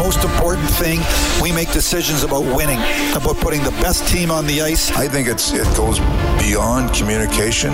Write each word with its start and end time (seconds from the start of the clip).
most 0.00 0.24
important 0.24 0.68
thing, 0.70 0.98
we 1.42 1.52
make 1.52 1.70
decisions 1.72 2.24
about 2.24 2.42
winning, 2.56 2.80
about 3.12 3.36
putting 3.36 3.62
the 3.62 3.76
best 3.84 4.08
team 4.08 4.30
on 4.30 4.46
the 4.46 4.62
ice. 4.62 4.90
I 4.92 5.06
think 5.06 5.28
it's 5.28 5.52
it 5.52 5.68
goes 5.76 5.98
beyond 6.40 6.94
communication. 6.94 7.72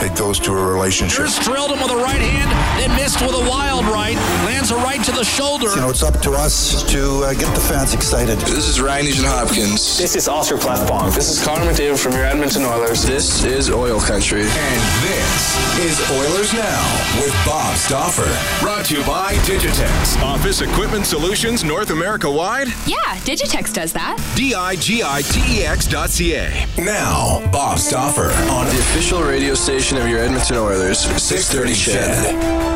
It 0.00 0.16
goes 0.16 0.40
to 0.40 0.52
a 0.52 0.72
relationship. 0.72 1.18
Here's 1.18 1.38
drilled 1.40 1.72
him 1.72 1.80
with 1.80 1.92
a 1.92 1.96
right 1.96 2.20
hand, 2.20 2.50
then 2.80 2.96
missed 2.96 3.20
with 3.20 3.34
a 3.34 3.44
wild 3.48 3.84
right. 3.84 4.16
Lands 4.48 4.70
a 4.70 4.76
right 4.76 5.04
to 5.04 5.12
the 5.12 5.24
shoulder. 5.24 5.68
You 5.68 5.82
know, 5.82 5.90
it's 5.90 6.02
up 6.02 6.18
to 6.22 6.32
us 6.32 6.82
to 6.92 7.24
uh, 7.24 7.34
get 7.34 7.54
the 7.54 7.60
fans 7.60 7.92
excited. 7.92 8.38
This 8.38 8.68
is 8.68 8.80
Ryan 8.80 9.04
Nugent 9.04 9.26
Hopkins. 9.26 9.98
This 9.98 10.16
is 10.16 10.28
Oscar 10.28 10.56
Klefbom. 10.56 11.14
This 11.14 11.28
is 11.28 11.44
Connor 11.44 11.70
McDavid 11.70 12.02
from 12.02 12.12
your 12.12 12.24
Edmonton 12.24 12.64
Oilers. 12.64 13.02
This 13.02 13.44
is 13.44 13.68
Oil 13.70 14.00
Country. 14.00 14.42
And 14.42 14.80
this 15.04 15.36
is 15.84 16.00
Oilers 16.10 16.54
Now 16.54 16.82
with 17.20 17.34
Bob 17.44 17.76
Stauffer. 17.76 18.32
Brought 18.64 18.86
to 18.86 18.96
you 18.96 19.04
by 19.04 19.34
Digitex. 19.44 20.22
Office 20.22 20.62
Equipment 20.62 21.04
Solutions 21.04 21.65
North 21.66 21.90
America 21.90 22.30
wide? 22.30 22.68
Yeah, 22.86 22.96
Digitex 23.24 23.72
does 23.72 23.92
that. 23.92 24.16
D-I-G-I-T-E-X 24.36 25.86
dot 25.88 26.10
C-A. 26.10 26.66
Now, 26.78 27.40
Bob 27.50 27.78
Stauffer 27.78 28.30
on 28.50 28.66
the 28.66 28.72
official 28.72 29.22
radio 29.22 29.54
station 29.54 29.98
of 29.98 30.08
your 30.08 30.20
Edmonton 30.20 30.56
Oilers, 30.56 31.00
630 31.00 32.75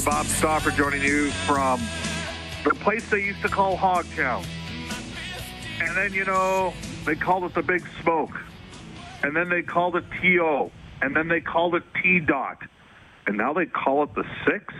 CHED. 0.00 0.26
Stauffer 0.26 0.70
joining 0.72 1.02
you 1.02 1.30
from 1.46 1.80
the 2.64 2.70
place 2.70 3.08
they 3.10 3.22
used 3.22 3.40
to 3.42 3.48
call 3.48 3.76
Hogtown. 3.76 4.44
And 5.80 5.96
then, 5.96 6.12
you 6.12 6.24
know, 6.24 6.74
they 7.04 7.14
called 7.14 7.44
it 7.44 7.54
the 7.54 7.62
Big 7.62 7.84
Smoke. 8.02 8.32
And 9.22 9.36
then 9.36 9.48
they 9.48 9.62
called 9.62 9.96
it 9.96 10.04
TO. 10.20 10.70
And 11.00 11.14
then 11.14 11.28
they 11.28 11.40
called 11.40 11.76
it 11.76 11.84
T 12.02 12.20
Dot. 12.20 12.58
And 13.26 13.36
now 13.36 13.52
they 13.52 13.66
call 13.66 14.02
it 14.02 14.14
the 14.14 14.24
Six? 14.44 14.74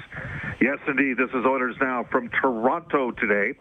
Yes, 0.60 0.78
indeed. 0.88 1.16
This 1.16 1.31
is 1.31 1.46
Oilers 1.46 1.76
Now 1.81 2.04
from 2.10 2.28
Toronto 2.31 3.10
today. 3.12 3.58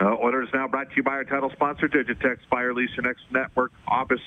Uh, 0.00 0.16
Now 0.54 0.68
brought 0.68 0.90
to 0.90 0.96
you 0.96 1.02
by 1.02 1.12
our 1.12 1.24
title 1.24 1.50
sponsor, 1.50 1.88
Digitex, 1.88 2.38
Buyer 2.50 2.74
Lease 2.74 2.90
Your 2.96 3.06
Next 3.06 3.22
Network 3.30 3.72
Office 3.88 4.20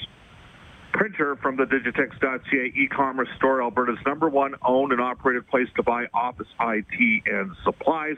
printer 0.95 1.35
from 1.35 1.57
the 1.57 1.65
Digitex.ca 1.65 2.71
e-commerce 2.75 3.27
store, 3.35 3.61
Alberta's 3.61 3.99
number 4.05 4.29
one 4.29 4.55
owned 4.65 4.93
and 4.93 5.01
operated 5.01 5.45
place 5.47 5.67
to 5.75 5.83
buy 5.83 6.05
office 6.13 6.47
IT 6.59 7.23
and 7.25 7.51
supplies. 7.63 8.15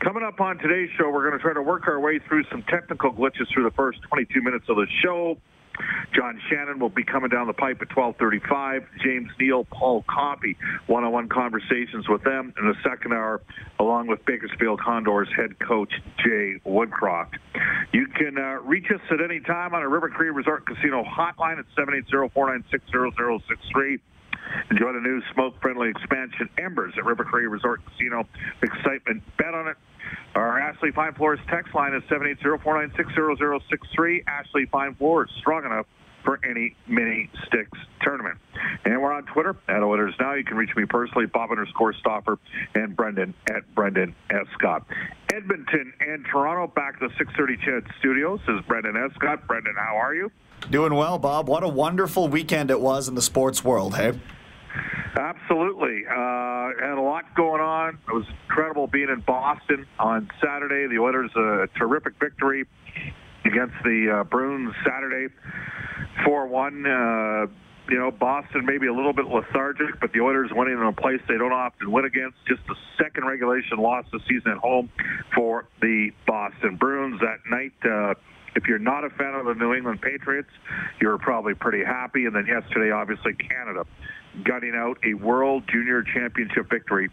Coming 0.00 0.24
up 0.24 0.40
on 0.40 0.58
today's 0.58 0.90
show, 0.98 1.08
we're 1.08 1.26
going 1.28 1.38
to 1.38 1.42
try 1.42 1.54
to 1.54 1.62
work 1.62 1.86
our 1.86 2.00
way 2.00 2.18
through 2.18 2.44
some 2.50 2.62
technical 2.64 3.12
glitches 3.12 3.46
through 3.54 3.64
the 3.64 3.70
first 3.70 4.00
22 4.08 4.42
minutes 4.42 4.64
of 4.68 4.76
the 4.76 4.86
show. 5.02 5.38
John 6.14 6.40
Shannon 6.48 6.78
will 6.78 6.88
be 6.88 7.04
coming 7.04 7.28
down 7.30 7.46
the 7.46 7.52
pipe 7.52 7.82
at 7.82 7.88
12:35. 7.88 8.86
James 9.02 9.30
Neal, 9.38 9.64
Paul 9.64 10.02
Coffey, 10.08 10.56
one-on-one 10.86 11.28
conversations 11.28 12.08
with 12.08 12.22
them 12.22 12.54
in 12.58 12.66
the 12.66 12.74
second 12.82 13.12
hour, 13.12 13.42
along 13.78 14.06
with 14.08 14.24
Bakersfield 14.24 14.80
Condors 14.80 15.28
head 15.34 15.58
coach 15.58 15.92
Jay 16.18 16.60
Woodcroft. 16.66 17.38
You 17.92 18.06
can 18.06 18.38
uh, 18.38 18.60
reach 18.62 18.90
us 18.90 19.00
at 19.10 19.20
any 19.20 19.40
time 19.40 19.74
on 19.74 19.82
a 19.82 19.88
River 19.88 20.08
Cree 20.08 20.30
Resort 20.30 20.64
Casino 20.66 21.04
hotline 21.04 21.58
at 21.58 21.66
780-496-0063. 21.76 24.00
Enjoy 24.70 24.92
the 24.92 25.00
new 25.00 25.20
smoke-friendly 25.34 25.88
expansion 25.88 26.48
Embers 26.58 26.94
at 26.96 27.04
River 27.04 27.24
Cree 27.24 27.46
Resort 27.46 27.80
Casino. 27.84 28.26
Excitement, 28.62 29.22
bet 29.36 29.54
on 29.54 29.68
it. 29.68 29.76
Our 30.34 30.58
Ashley 30.58 30.90
Fine 30.92 31.14
Floors 31.14 31.38
text 31.48 31.74
line 31.74 31.94
is 31.94 32.02
780-496-0063. 32.04 34.24
Ashley 34.26 34.66
Fine 34.66 34.94
Floors, 34.94 35.30
strong 35.38 35.64
enough 35.64 35.86
for 36.24 36.38
any 36.44 36.76
mini 36.86 37.30
sticks 37.46 37.78
tournament. 38.02 38.38
And 38.84 39.00
we're 39.02 39.12
on 39.12 39.24
Twitter 39.26 39.56
at 39.68 39.82
Oilers 39.82 40.14
Now. 40.18 40.34
You 40.34 40.44
can 40.44 40.56
reach 40.56 40.74
me 40.76 40.84
personally, 40.86 41.26
Bob 41.26 41.50
underscore 41.50 41.92
Stauffer, 41.94 42.38
and 42.74 42.96
Brendan 42.96 43.34
at 43.50 43.74
Brendan 43.74 44.14
Escott. 44.30 44.86
Edmonton 45.32 45.92
and 46.00 46.24
Toronto 46.24 46.72
back 46.74 46.98
to 47.00 47.08
the 47.08 47.14
630 47.18 47.56
CHED 47.64 47.94
studios. 47.98 48.40
This 48.46 48.56
is 48.56 48.64
Brendan 48.66 48.96
Escott. 48.96 49.46
Brendan, 49.46 49.74
how 49.76 49.96
are 49.96 50.14
you? 50.14 50.30
Doing 50.70 50.94
well, 50.94 51.18
Bob. 51.18 51.48
What 51.48 51.62
a 51.62 51.68
wonderful 51.68 52.28
weekend 52.28 52.70
it 52.70 52.80
was 52.80 53.08
in 53.08 53.14
the 53.14 53.22
sports 53.22 53.64
world, 53.64 53.96
hey? 53.96 54.18
Absolutely. 55.16 56.04
Uh, 56.06 56.70
had 56.80 56.96
a 56.96 57.02
lot 57.02 57.34
going 57.34 57.60
on. 57.60 57.98
It 58.08 58.12
was 58.12 58.26
incredible 58.48 58.86
being 58.86 59.08
in 59.08 59.20
Boston 59.20 59.86
on 59.98 60.30
Saturday. 60.42 60.86
The 60.86 61.00
Oilers, 61.00 61.30
a 61.34 61.68
terrific 61.78 62.14
victory 62.20 62.66
against 63.44 63.74
the 63.84 64.20
uh, 64.20 64.24
Bruins 64.24 64.74
Saturday, 64.84 65.34
4-1. 66.24 67.46
Uh, 67.46 67.50
you 67.90 67.98
know, 67.98 68.10
Boston 68.10 68.64
maybe 68.64 68.86
a 68.86 68.94
little 68.94 69.12
bit 69.12 69.26
lethargic, 69.26 70.00
but 70.00 70.12
the 70.12 70.20
Oilers 70.20 70.50
winning 70.52 70.74
in 70.74 70.82
a 70.82 70.92
place 70.92 71.20
they 71.28 71.36
don't 71.36 71.52
often 71.52 71.90
win 71.90 72.04
against. 72.04 72.36
Just 72.46 72.60
the 72.66 72.76
second 72.96 73.26
regulation 73.26 73.78
loss 73.78 74.04
this 74.12 74.22
season 74.28 74.52
at 74.52 74.58
home 74.58 74.90
for 75.34 75.66
the 75.80 76.10
Boston 76.26 76.76
Bruins 76.76 77.20
that 77.20 77.38
night. 77.50 77.72
Uh, 77.84 78.14
if 78.56 78.66
you're 78.66 78.78
not 78.78 79.04
a 79.04 79.10
fan 79.10 79.34
of 79.34 79.46
the 79.46 79.54
New 79.54 79.74
England 79.74 80.00
Patriots, 80.00 80.50
you're 81.00 81.18
probably 81.18 81.54
pretty 81.54 81.84
happy. 81.84 82.26
And 82.26 82.34
then 82.34 82.46
yesterday, 82.46 82.90
obviously, 82.90 83.34
Canada 83.34 83.84
gutting 84.44 84.74
out 84.74 84.98
a 85.04 85.14
World 85.14 85.64
Junior 85.70 86.02
Championship 86.02 86.70
victory 86.70 87.10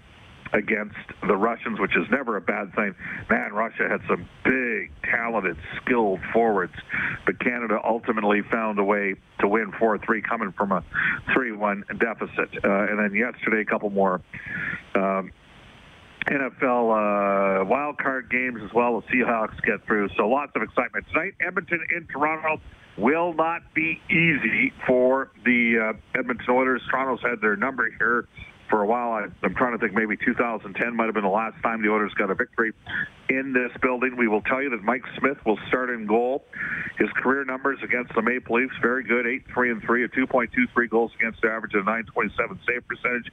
against 0.53 0.95
the 1.27 1.35
Russians, 1.35 1.79
which 1.79 1.95
is 1.95 2.05
never 2.11 2.37
a 2.37 2.41
bad 2.41 2.73
thing. 2.75 2.95
Man, 3.29 3.53
Russia 3.53 3.87
had 3.89 4.01
some 4.07 4.27
big, 4.43 4.91
talented, 5.03 5.57
skilled 5.81 6.19
forwards, 6.33 6.73
but 7.25 7.39
Canada 7.39 7.79
ultimately 7.83 8.41
found 8.51 8.79
a 8.79 8.83
way 8.83 9.15
to 9.39 9.47
win 9.47 9.71
4-3, 9.71 10.23
coming 10.23 10.51
from 10.53 10.71
a 10.71 10.83
3-1 11.35 11.87
deficit. 11.99 12.63
Uh, 12.63 12.87
and 12.89 12.99
then 12.99 13.13
yesterday, 13.13 13.61
a 13.61 13.65
couple 13.65 13.89
more. 13.89 14.21
Um, 14.95 15.31
NFL 16.27 17.61
uh, 17.61 17.65
wild 17.65 17.97
card 17.97 18.29
games 18.29 18.59
as 18.63 18.73
well. 18.73 19.01
The 19.01 19.07
Seahawks 19.07 19.61
get 19.61 19.85
through, 19.85 20.09
so 20.17 20.27
lots 20.27 20.51
of 20.55 20.61
excitement 20.61 21.05
tonight. 21.13 21.35
Edmonton 21.39 21.85
in 21.95 22.05
Toronto 22.07 22.59
will 22.97 23.33
not 23.33 23.61
be 23.73 24.01
easy 24.09 24.73
for 24.85 25.31
the 25.45 25.93
uh, 25.93 26.19
Edmonton 26.19 26.47
Oilers. 26.49 26.81
Toronto's 26.89 27.21
had 27.21 27.39
their 27.39 27.55
number 27.55 27.89
here 27.97 28.27
for 28.69 28.83
a 28.83 28.87
while. 28.87 29.11
I, 29.11 29.45
am 29.45 29.55
trying 29.55 29.73
to 29.73 29.77
think 29.77 29.93
maybe 29.93 30.17
2010 30.17 30.95
might 30.95 31.05
have 31.05 31.13
been 31.13 31.23
the 31.23 31.29
last 31.29 31.61
time 31.63 31.81
the 31.81 31.89
Oilers 31.89 32.13
got 32.13 32.29
a 32.29 32.35
victory 32.35 32.73
in 33.29 33.53
this 33.53 33.71
building. 33.81 34.15
We 34.17 34.27
will 34.27 34.41
tell 34.41 34.61
you 34.61 34.69
that 34.71 34.83
Mike 34.83 35.03
Smith 35.19 35.37
will 35.45 35.59
start 35.67 35.89
in 35.89 36.05
goal. 36.05 36.43
His 36.97 37.09
career 37.21 37.45
numbers 37.45 37.79
against 37.83 38.13
the 38.15 38.21
Maple 38.21 38.57
Leafs 38.57 38.73
very 38.81 39.03
good, 39.03 39.25
8-3 39.25 39.71
and 39.71 39.83
3, 39.83 40.03
a 40.03 40.07
2.23 40.07 40.89
goals 40.89 41.11
against 41.19 41.43
average, 41.43 41.73
of 41.73 41.81
a 41.81 41.85
927 41.85 42.59
save 42.67 42.87
percentage. 42.87 43.31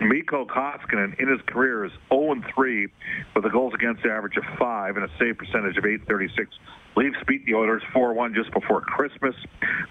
Mikko 0.00 0.46
Koskinen 0.46 1.18
in 1.18 1.28
his 1.28 1.40
career 1.46 1.84
is 1.84 1.92
0-3 2.10 2.86
with 3.34 3.44
a 3.44 3.50
goals 3.50 3.74
against 3.74 4.04
average 4.04 4.36
of 4.36 4.44
5 4.58 4.96
and 4.96 5.04
a 5.04 5.08
save 5.18 5.38
percentage 5.38 5.76
of 5.76 5.84
836. 5.84 6.54
Leafs 6.98 7.16
beat 7.28 7.46
the 7.46 7.54
Oilers 7.54 7.82
4-1 7.94 8.34
just 8.34 8.52
before 8.52 8.80
Christmas. 8.80 9.34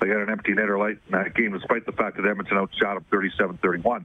They 0.02 0.10
had 0.10 0.18
an 0.18 0.30
empty 0.30 0.52
netter 0.52 0.78
late 0.78 1.00
in 1.06 1.14
that 1.14 1.34
game 1.36 1.54
despite 1.54 1.86
the 1.86 1.94
fact 1.94 2.18
that 2.18 2.26
Edmonton 2.26 2.58
outshot 2.58 2.96
them 2.96 3.06
37-31. 3.10 4.04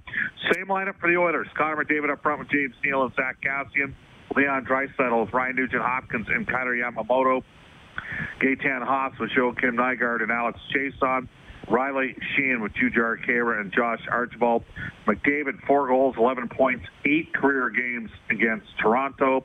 Same 0.52 0.66
lineup 0.66 1.00
for 1.00 1.10
the 1.10 1.16
Oilers. 1.18 1.48
Connor 1.56 1.84
McDavid 1.84 2.12
up 2.12 2.22
front 2.22 2.38
with 2.38 2.50
James 2.50 2.76
Neal 2.84 3.02
and 3.02 3.12
Zach 3.16 3.38
Kassian. 3.42 3.92
Leon 4.36 4.66
Draisaitl 4.66 5.24
with 5.24 5.34
Ryan 5.34 5.56
Nugent 5.56 5.82
Hopkins 5.82 6.28
and 6.28 6.46
Kailer 6.46 6.76
Yamamoto. 6.76 7.42
Gaetan 8.40 8.86
Haas 8.86 9.18
with 9.18 9.30
Joakim 9.30 9.74
Nygard 9.74 10.22
and 10.22 10.30
Alex 10.30 10.60
Chiasson. 10.72 11.26
Riley 11.68 12.16
Sheahan 12.34 12.62
with 12.62 12.72
Jujhar 12.72 13.24
Khaira 13.24 13.60
and 13.60 13.72
Josh 13.72 14.00
Archibald. 14.10 14.64
McDavid, 15.06 15.64
four 15.66 15.88
goals, 15.88 16.16
11 16.18 16.48
points, 16.48 16.84
eight 17.04 17.32
career 17.32 17.70
games 17.70 18.10
against 18.30 18.66
Toronto. 18.78 19.44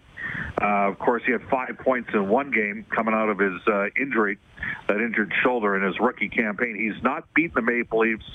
Uh, 0.62 0.90
of 0.90 1.00
course, 1.00 1.24
he 1.26 1.32
had 1.32 1.42
five 1.50 1.78
points 1.84 2.10
in 2.14 2.28
one 2.28 2.52
game 2.52 2.86
coming 2.94 3.14
out 3.14 3.30
of 3.30 3.40
his 3.40 3.62
uh, 3.68 3.86
injury, 4.00 4.38
that 4.88 4.98
injured 4.98 5.32
shoulder 5.44 5.76
in 5.78 5.84
his 5.84 6.00
rookie 6.00 6.30
campaign. 6.30 6.76
He's 6.76 7.02
not 7.04 7.32
beaten 7.34 7.54
the 7.56 7.62
Maple 7.62 8.00
Leafs 8.00 8.26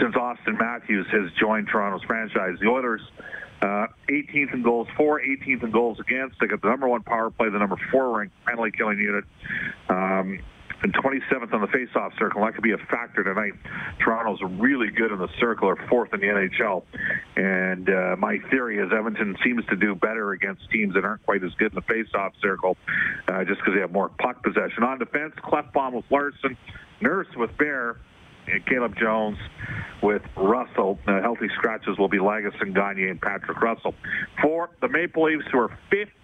since 0.00 0.14
Auston 0.14 0.58
Matthews 0.58 1.06
has 1.10 1.30
joined 1.38 1.68
Toronto's 1.68 2.02
franchise. 2.04 2.56
The 2.60 2.68
Oilers, 2.68 3.02
uh, 3.62 3.86
18th 4.08 4.54
in 4.54 4.62
goals 4.62 4.88
for, 4.96 5.20
18th 5.20 5.62
in 5.62 5.70
goals 5.70 6.00
against. 6.00 6.38
They 6.40 6.46
got 6.46 6.62
the 6.62 6.68
number 6.68 6.88
one 6.88 7.02
power 7.02 7.30
play, 7.30 7.48
the 7.48 7.58
number 7.58 7.76
four 7.90 8.18
ranked 8.18 8.34
penalty 8.44 8.72
killing 8.76 8.98
unit. 8.98 9.24
Um, 9.88 10.40
and 10.82 10.92
27th 10.94 11.52
on 11.52 11.60
the 11.60 11.66
faceoff 11.68 12.16
circle. 12.18 12.44
That 12.44 12.54
could 12.54 12.62
be 12.62 12.72
a 12.72 12.78
factor 12.78 13.24
tonight. 13.24 13.52
Toronto's 14.04 14.40
really 14.58 14.90
good 14.90 15.12
in 15.12 15.18
the 15.18 15.28
circle, 15.38 15.68
or 15.68 15.76
fourth 15.88 16.12
in 16.12 16.20
the 16.20 16.26
NHL. 16.26 16.82
And 17.36 17.88
uh, 17.88 18.16
my 18.18 18.38
theory 18.50 18.78
is 18.78 18.90
Edmonton 18.92 19.36
seems 19.44 19.64
to 19.66 19.76
do 19.76 19.94
better 19.94 20.32
against 20.32 20.70
teams 20.70 20.94
that 20.94 21.04
aren't 21.04 21.24
quite 21.24 21.42
as 21.42 21.52
good 21.54 21.72
in 21.72 21.76
the 21.76 21.82
faceoff 21.82 22.32
circle, 22.42 22.76
uh, 23.28 23.44
just 23.44 23.60
because 23.60 23.74
they 23.74 23.80
have 23.80 23.92
more 23.92 24.10
puck 24.10 24.42
possession. 24.42 24.82
On 24.82 24.98
defense, 24.98 25.32
Klefbom 25.42 25.94
with 25.94 26.04
Larsson, 26.10 26.56
Nurse 27.00 27.28
with 27.36 27.56
Bear, 27.56 27.96
and 28.46 28.64
Caleb 28.66 28.94
Jones 29.00 29.38
with 30.02 30.22
Russell. 30.36 30.98
Uh, 31.06 31.20
healthy 31.22 31.48
scratches 31.56 31.98
will 31.98 32.08
be 32.08 32.18
Lagesson, 32.18 32.74
Gagner, 32.74 33.08
and 33.08 33.20
Patrick 33.20 33.60
Russell. 33.60 33.94
For 34.42 34.70
the 34.80 34.88
Maple 34.88 35.24
Leafs, 35.24 35.44
who 35.50 35.58
are 35.58 35.78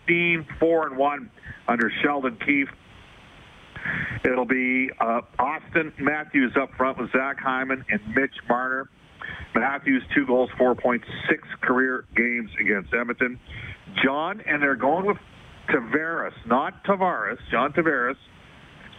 15-4-1 0.08 1.28
under 1.68 1.90
Sheldon 2.02 2.36
Keefe, 2.44 2.68
It'll 4.24 4.46
be 4.46 4.90
uh, 5.00 5.20
Auston 5.38 5.92
Matthews 5.98 6.52
up 6.60 6.70
front 6.76 6.98
with 6.98 7.10
Zach 7.12 7.38
Hyman 7.38 7.84
and 7.90 8.00
Mitch 8.14 8.34
Marner. 8.48 8.88
Matthews, 9.54 10.02
two 10.14 10.26
goals, 10.26 10.50
4.6 10.58 11.00
career 11.62 12.04
games 12.16 12.50
against 12.60 12.92
Edmonton. 12.94 13.38
John, 14.04 14.40
and 14.46 14.62
they're 14.62 14.76
going 14.76 15.06
with 15.06 15.16
Tavares, 15.68 16.32
not 16.46 16.84
Tavares, 16.84 17.38
John 17.50 17.72
Tavares. 17.72 18.16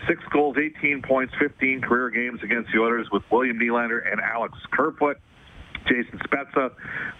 Six 0.07 0.19
goals, 0.33 0.57
18 0.57 1.04
points, 1.07 1.33
15 1.39 1.81
career 1.81 2.10
games 2.10 2.42
against 2.44 2.72
the 2.74 2.80
Oilers 2.80 3.07
with 3.12 3.22
William 3.31 3.60
Nylander 3.60 4.00
and 4.12 4.19
Alex 4.19 4.57
Kerfoot. 4.72 5.18
Jason 5.88 6.19
Spezza 6.19 6.72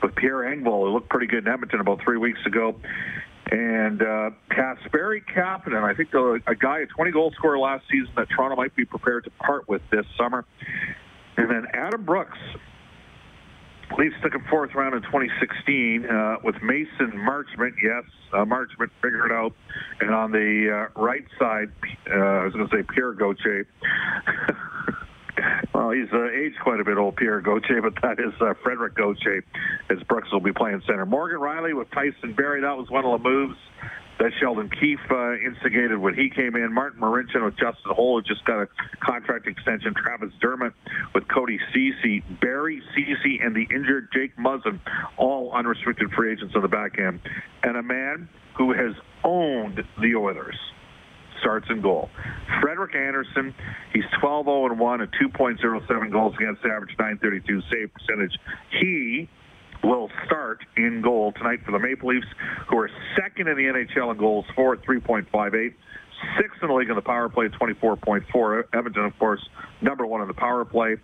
with 0.02 0.16
Pierre 0.16 0.44
Engvall, 0.44 0.86
who 0.86 0.94
looked 0.94 1.10
pretty 1.10 1.28
good 1.28 1.46
in 1.46 1.54
Edmonton 1.54 1.80
about 1.80 2.00
three 2.04 2.18
weeks 2.18 2.40
ago. 2.46 2.76
And 3.52 4.02
uh, 4.02 4.30
Kapanen, 4.50 5.84
I 5.84 5.94
think 5.94 6.12
the, 6.12 6.40
a 6.48 6.56
guy, 6.56 6.80
a 6.80 6.86
20 6.86 7.12
goal 7.12 7.34
scorer 7.36 7.60
last 7.60 7.84
season 7.92 8.12
that 8.16 8.30
Toronto 8.30 8.56
might 8.56 8.74
be 8.76 8.86
prepared 8.86 9.26
to 9.26 9.30
part 9.32 9.68
with 9.68 9.82
this 9.92 10.06
summer. 10.18 10.46
And 11.36 11.50
then 11.50 11.68
Adam 11.74 12.06
Brooks, 12.06 12.38
Leafs 13.98 14.16
took 14.24 14.34
him 14.34 14.46
fourth 14.50 14.74
round 14.74 14.96
in 14.96 15.02
2016 15.02 16.06
uh, 16.06 16.36
with 16.44 16.56
Mason 16.64 17.12
Marchment. 17.14 17.74
Yes, 17.84 18.04
uh, 18.32 18.46
Marchment 18.46 18.90
figured 19.02 19.34
out. 19.34 19.54
And 20.00 20.16
on 20.16 20.32
the 20.32 20.88
uh, 20.96 21.02
right 21.02 21.26
side, 21.38 21.72
uh, 22.10 22.14
I 22.14 22.46
was 22.46 22.54
going 22.54 22.70
to 22.70 22.76
say 22.76 22.84
Pierre 22.84 23.14
Gauthier. 23.14 23.68
well, 25.74 25.92
he's 25.92 26.12
uh, 26.14 26.30
aged 26.30 26.60
quite 26.62 26.80
a 26.80 26.84
bit, 26.84 26.98
old 26.98 27.16
Pierre 27.16 27.42
Gauthier, 27.42 27.82
but 27.82 27.94
that 28.02 28.20
is 28.20 28.34
uh, 28.42 28.54
Frederik 28.64 28.96
Gauthier, 28.96 29.44
as 29.90 30.02
Brooks 30.04 30.32
will 30.32 30.40
be 30.40 30.54
playing 30.54 30.82
center. 30.86 31.06
Morgan 31.06 31.40
Rielly 31.40 31.78
with 31.78 31.90
Tyson 31.92 32.34
Barrie, 32.34 32.62
that 32.62 32.78
was 32.78 32.90
one 32.90 33.06
of 33.06 33.22
the 33.22 33.30
moves 33.30 33.58
that 34.22 34.32
Sheldon 34.40 34.70
Keefe 34.70 35.00
uh, 35.10 35.34
instigated 35.34 35.98
when 35.98 36.14
he 36.14 36.30
came 36.30 36.56
in. 36.56 36.72
Martin 36.74 37.02
Marincin 37.02 37.44
with 37.44 37.58
Justin 37.58 37.96
who 37.96 38.22
just 38.22 38.46
got 38.46 38.62
a 38.62 38.68
contract 39.04 39.48
extension. 39.48 39.96
Travis 39.96 40.32
Dermott 40.40 40.74
with 41.16 41.28
Cody 41.28 41.60
Ceci. 41.74 42.24
Barrie 42.40 42.84
Ceci, 42.94 43.40
and 43.42 43.56
the 43.56 43.68
injured 43.74 44.10
Jake 44.14 44.38
Muzzin, 44.38 44.80
all 45.18 45.52
unrestricted 45.54 46.12
free 46.12 46.34
agents 46.34 46.54
on 46.56 46.62
the 46.62 46.68
back 46.68 47.00
end. 47.00 47.20
And 47.64 47.78
a 47.78 47.84
man 47.84 48.30
who 48.58 48.74
has 48.74 48.94
owned 49.24 49.84
the 50.00 50.16
Oilers 50.16 50.60
starts 51.42 51.68
in 51.70 51.82
goal. 51.82 52.10
Frederik 52.62 52.96
Andersen, 52.96 53.54
he's 53.94 54.06
12-0-1 54.24 55.04
at 55.04 55.10
2.07 55.12 56.12
goals 56.12 56.36
against 56.36 56.64
average, 56.64 56.96
932 56.98 57.62
save 57.72 57.94
percentage. 57.94 58.38
He 58.80 59.28
will 59.84 60.10
start 60.26 60.60
in 60.78 61.02
goal 61.02 61.34
tonight 61.34 61.60
for 61.66 61.72
the 61.72 61.80
Maple 61.80 62.10
Leafs, 62.10 62.28
who 62.70 62.78
are 62.78 62.90
second 63.20 63.48
in 63.48 63.58
the 63.58 63.64
NHL 63.64 64.12
in 64.12 64.18
goals 64.18 64.46
for 64.56 64.74
at 64.74 64.84
3.58 64.84 65.74
sixth 66.40 66.62
in 66.62 66.68
the 66.68 66.74
league 66.74 66.90
in 66.90 66.96
the 66.96 67.02
power 67.02 67.30
play, 67.30 67.48
24.4. 67.48 68.64
Edmonton, 68.74 69.06
of 69.06 69.18
course, 69.18 69.42
number 69.82 70.06
one 70.06 70.22
in 70.22 70.28
the 70.28 70.34
power 70.34 70.66
play. 70.66 70.96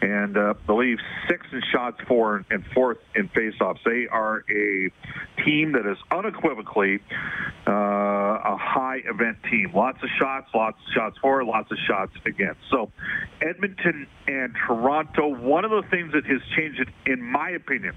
And 0.00 0.36
uh, 0.36 0.54
sixth 1.28 1.52
in 1.52 1.62
shots 1.72 1.98
for 2.06 2.44
and 2.50 2.64
fourth 2.74 2.98
in 3.16 3.28
faceoffs. 3.30 3.78
They 3.84 4.06
are 4.10 4.44
a 4.48 4.90
team 5.44 5.72
that 5.72 5.90
is 5.90 5.98
unequivocally 6.10 7.00
uh, 7.66 7.72
a 7.72 8.56
high 8.56 8.98
event 9.04 9.38
team. 9.50 9.72
Lots 9.74 9.98
of 10.02 10.08
shots, 10.18 10.48
lots 10.54 10.76
of 10.86 10.92
shots 10.94 11.16
for, 11.20 11.44
lots 11.44 11.70
of 11.72 11.78
shots 11.86 12.12
against. 12.26 12.60
So 12.70 12.90
Edmonton 13.42 14.06
and 14.26 14.54
Toronto, 14.66 15.28
one 15.34 15.64
of 15.64 15.70
the 15.70 15.82
things 15.90 16.12
that 16.12 16.24
has 16.26 16.40
changed 16.56 16.90
in 17.06 17.22
my 17.22 17.50
opinion, 17.50 17.96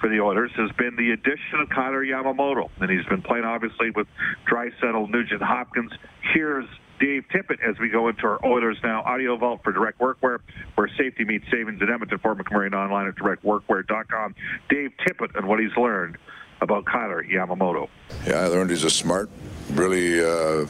for 0.00 0.08
the 0.08 0.20
Oilers 0.20 0.50
has 0.56 0.70
been 0.76 0.96
the 0.96 1.12
addition 1.12 1.60
of 1.60 1.70
Kailer 1.70 2.04
Yamamoto. 2.04 2.68
And 2.80 2.90
he's 2.90 3.06
been 3.06 3.22
playing, 3.22 3.44
obviously, 3.44 3.90
with 3.90 4.06
Draisaitl, 4.50 5.08
Nugent 5.10 5.42
Hopkins. 5.42 5.92
Here's 6.34 6.66
Dave 6.98 7.24
Tippett 7.32 7.58
as 7.60 7.78
we 7.78 7.88
go 7.88 8.08
into 8.08 8.26
our 8.26 8.44
Oilers 8.44 8.78
Now 8.82 9.02
audio 9.02 9.36
vault 9.36 9.60
for 9.62 9.72
Direct 9.72 9.98
Workwear, 9.98 10.38
where 10.74 10.88
safety 10.96 11.24
meets 11.24 11.44
savings 11.50 11.80
in 11.82 11.90
Edmonton, 11.90 12.18
Fort 12.18 12.38
McMurray, 12.38 12.66
and 12.66 12.74
online 12.74 13.06
at 13.08 13.16
directworkwear.com. 13.16 14.34
Dave 14.68 14.92
Tippett 15.06 15.36
and 15.36 15.46
what 15.46 15.60
he's 15.60 15.76
learned 15.76 16.16
about 16.60 16.86
Kailer 16.86 17.22
Yamamoto. 17.22 17.88
Yeah, 18.26 18.40
I 18.40 18.46
learned 18.46 18.70
he's 18.70 18.84
a 18.84 18.90
smart, 18.90 19.28
really 19.72 20.24
uh, 20.24 20.66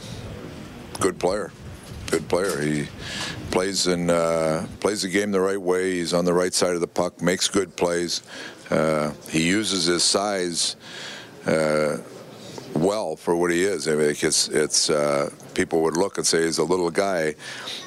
good 1.00 1.18
player. 1.18 1.52
Good 2.10 2.28
player. 2.28 2.60
He 2.60 2.88
plays 3.50 3.86
in 3.86 4.10
uh, 4.10 4.66
plays 4.80 5.02
the 5.02 5.08
game 5.08 5.32
the 5.32 5.40
right 5.40 5.60
way. 5.60 5.94
He's 5.94 6.14
on 6.14 6.24
the 6.24 6.34
right 6.34 6.54
side 6.54 6.74
of 6.74 6.80
the 6.80 6.86
puck. 6.86 7.20
Makes 7.20 7.48
good 7.48 7.76
plays. 7.76 8.22
Uh, 8.70 9.12
he 9.28 9.46
uses 9.46 9.86
his 9.86 10.04
size 10.04 10.76
uh, 11.46 11.98
well 12.76 13.16
for 13.16 13.34
what 13.36 13.50
he 13.50 13.64
is. 13.64 13.88
I 13.88 13.94
mean, 13.94 14.10
it's, 14.10 14.48
it's 14.48 14.90
uh, 14.90 15.30
people 15.54 15.82
would 15.82 15.96
look 15.96 16.18
and 16.18 16.26
say 16.26 16.44
he's 16.44 16.58
a 16.58 16.64
little 16.64 16.90
guy, 16.90 17.34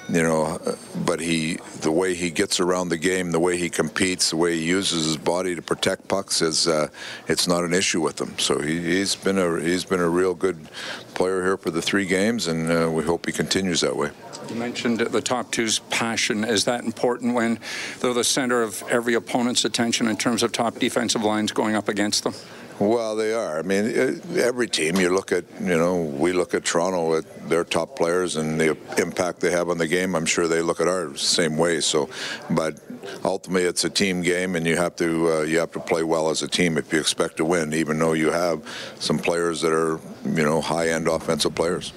you 0.10 0.24
know, 0.24 0.60
but 1.06 1.20
he 1.20 1.60
the 1.82 1.92
way 1.92 2.16
he 2.16 2.32
gets 2.32 2.60
around 2.60 2.90
the 2.90 2.98
game, 2.98 3.32
the 3.32 3.40
way 3.40 3.58
he 3.58 3.70
competes, 3.70 4.32
the 4.32 4.38
way 4.38 4.56
he 4.56 4.66
uses 4.66 5.06
his 5.06 5.18
body 5.18 5.56
to 5.56 5.62
protect 5.62 6.08
pucks 6.08 6.42
is 6.42 6.68
uh, 6.68 6.88
it's 7.28 7.48
not 7.48 7.64
an 7.64 7.74
issue 7.74 8.02
with 8.02 8.20
him. 8.20 8.38
So 8.40 8.60
he, 8.60 9.00
has 9.00 9.16
been 9.16 9.38
a 9.38 9.62
he's 9.62 9.86
been 9.86 10.00
a 10.00 10.10
real 10.10 10.34
good 10.34 10.68
player 11.14 11.44
here 11.44 11.58
for 11.58 11.72
the 11.72 11.82
three 11.82 12.06
games, 12.06 12.48
and 12.48 12.72
uh, 12.72 12.90
we 12.92 13.04
hope 13.04 13.26
he 13.26 13.32
continues 13.32 13.82
that 13.82 13.96
way. 13.96 14.10
You 14.50 14.56
mentioned 14.56 15.00
the 15.00 15.22
top 15.22 15.52
two's 15.52 15.80
passion. 15.92 16.44
Is 16.44 16.66
that 16.66 16.84
important 16.84 17.36
when 17.36 17.60
they're 18.00 18.14
the 18.14 18.24
center 18.24 18.64
of 18.64 18.84
every 18.90 19.14
opponent's 19.14 19.64
attention 19.64 20.08
in 20.08 20.18
terms 20.18 20.42
of 20.42 20.52
top 20.52 20.80
defensive 20.80 21.24
lines 21.24 21.52
going 21.52 21.76
up 21.76 21.88
against 21.88 22.24
them? 22.24 22.34
Well, 22.80 23.18
they 23.18 23.34
are. 23.34 23.60
I 23.60 23.62
mean, 23.62 24.22
every 24.38 24.68
team 24.70 24.96
you 24.96 25.10
look 25.10 25.34
at, 25.34 25.44
you 25.60 25.78
know, 25.78 26.02
we 26.02 26.32
look 26.32 26.54
at 26.54 26.64
Toronto 26.64 27.18
at 27.18 27.50
their 27.50 27.66
top 27.66 27.98
players 27.98 28.38
and 28.38 28.60
the 28.60 28.78
impact 28.98 29.42
they 29.42 29.52
have 29.52 29.68
on 29.68 29.78
the 29.78 29.88
game. 29.88 30.16
I'm 30.16 30.26
sure 30.26 30.48
they 30.48 30.62
look 30.62 30.80
at 30.80 30.88
ours 30.88 31.12
the 31.12 31.18
same 31.20 31.58
way. 31.58 31.82
So, 31.82 32.10
but 32.50 32.80
ultimately, 33.26 33.68
it's 33.68 33.84
a 33.84 33.90
team 33.90 34.22
game, 34.22 34.56
and 34.56 34.66
you 34.66 34.78
have 34.78 34.96
to 34.96 35.30
uh, 35.30 35.42
you 35.42 35.60
have 35.60 35.72
to 35.74 35.82
play 35.82 36.04
well 36.04 36.30
as 36.30 36.42
a 36.42 36.48
team 36.48 36.78
if 36.78 36.94
you 36.94 37.02
expect 37.02 37.36
to 37.38 37.46
win, 37.46 37.74
even 37.74 38.00
though 38.00 38.14
you 38.14 38.32
have 38.32 38.66
some 38.98 39.18
players 39.20 39.60
that 39.60 39.74
are, 39.74 40.00
you 40.24 40.44
know, 40.44 40.62
high-end 40.62 41.10
offensive 41.10 41.54
players. 41.54 41.92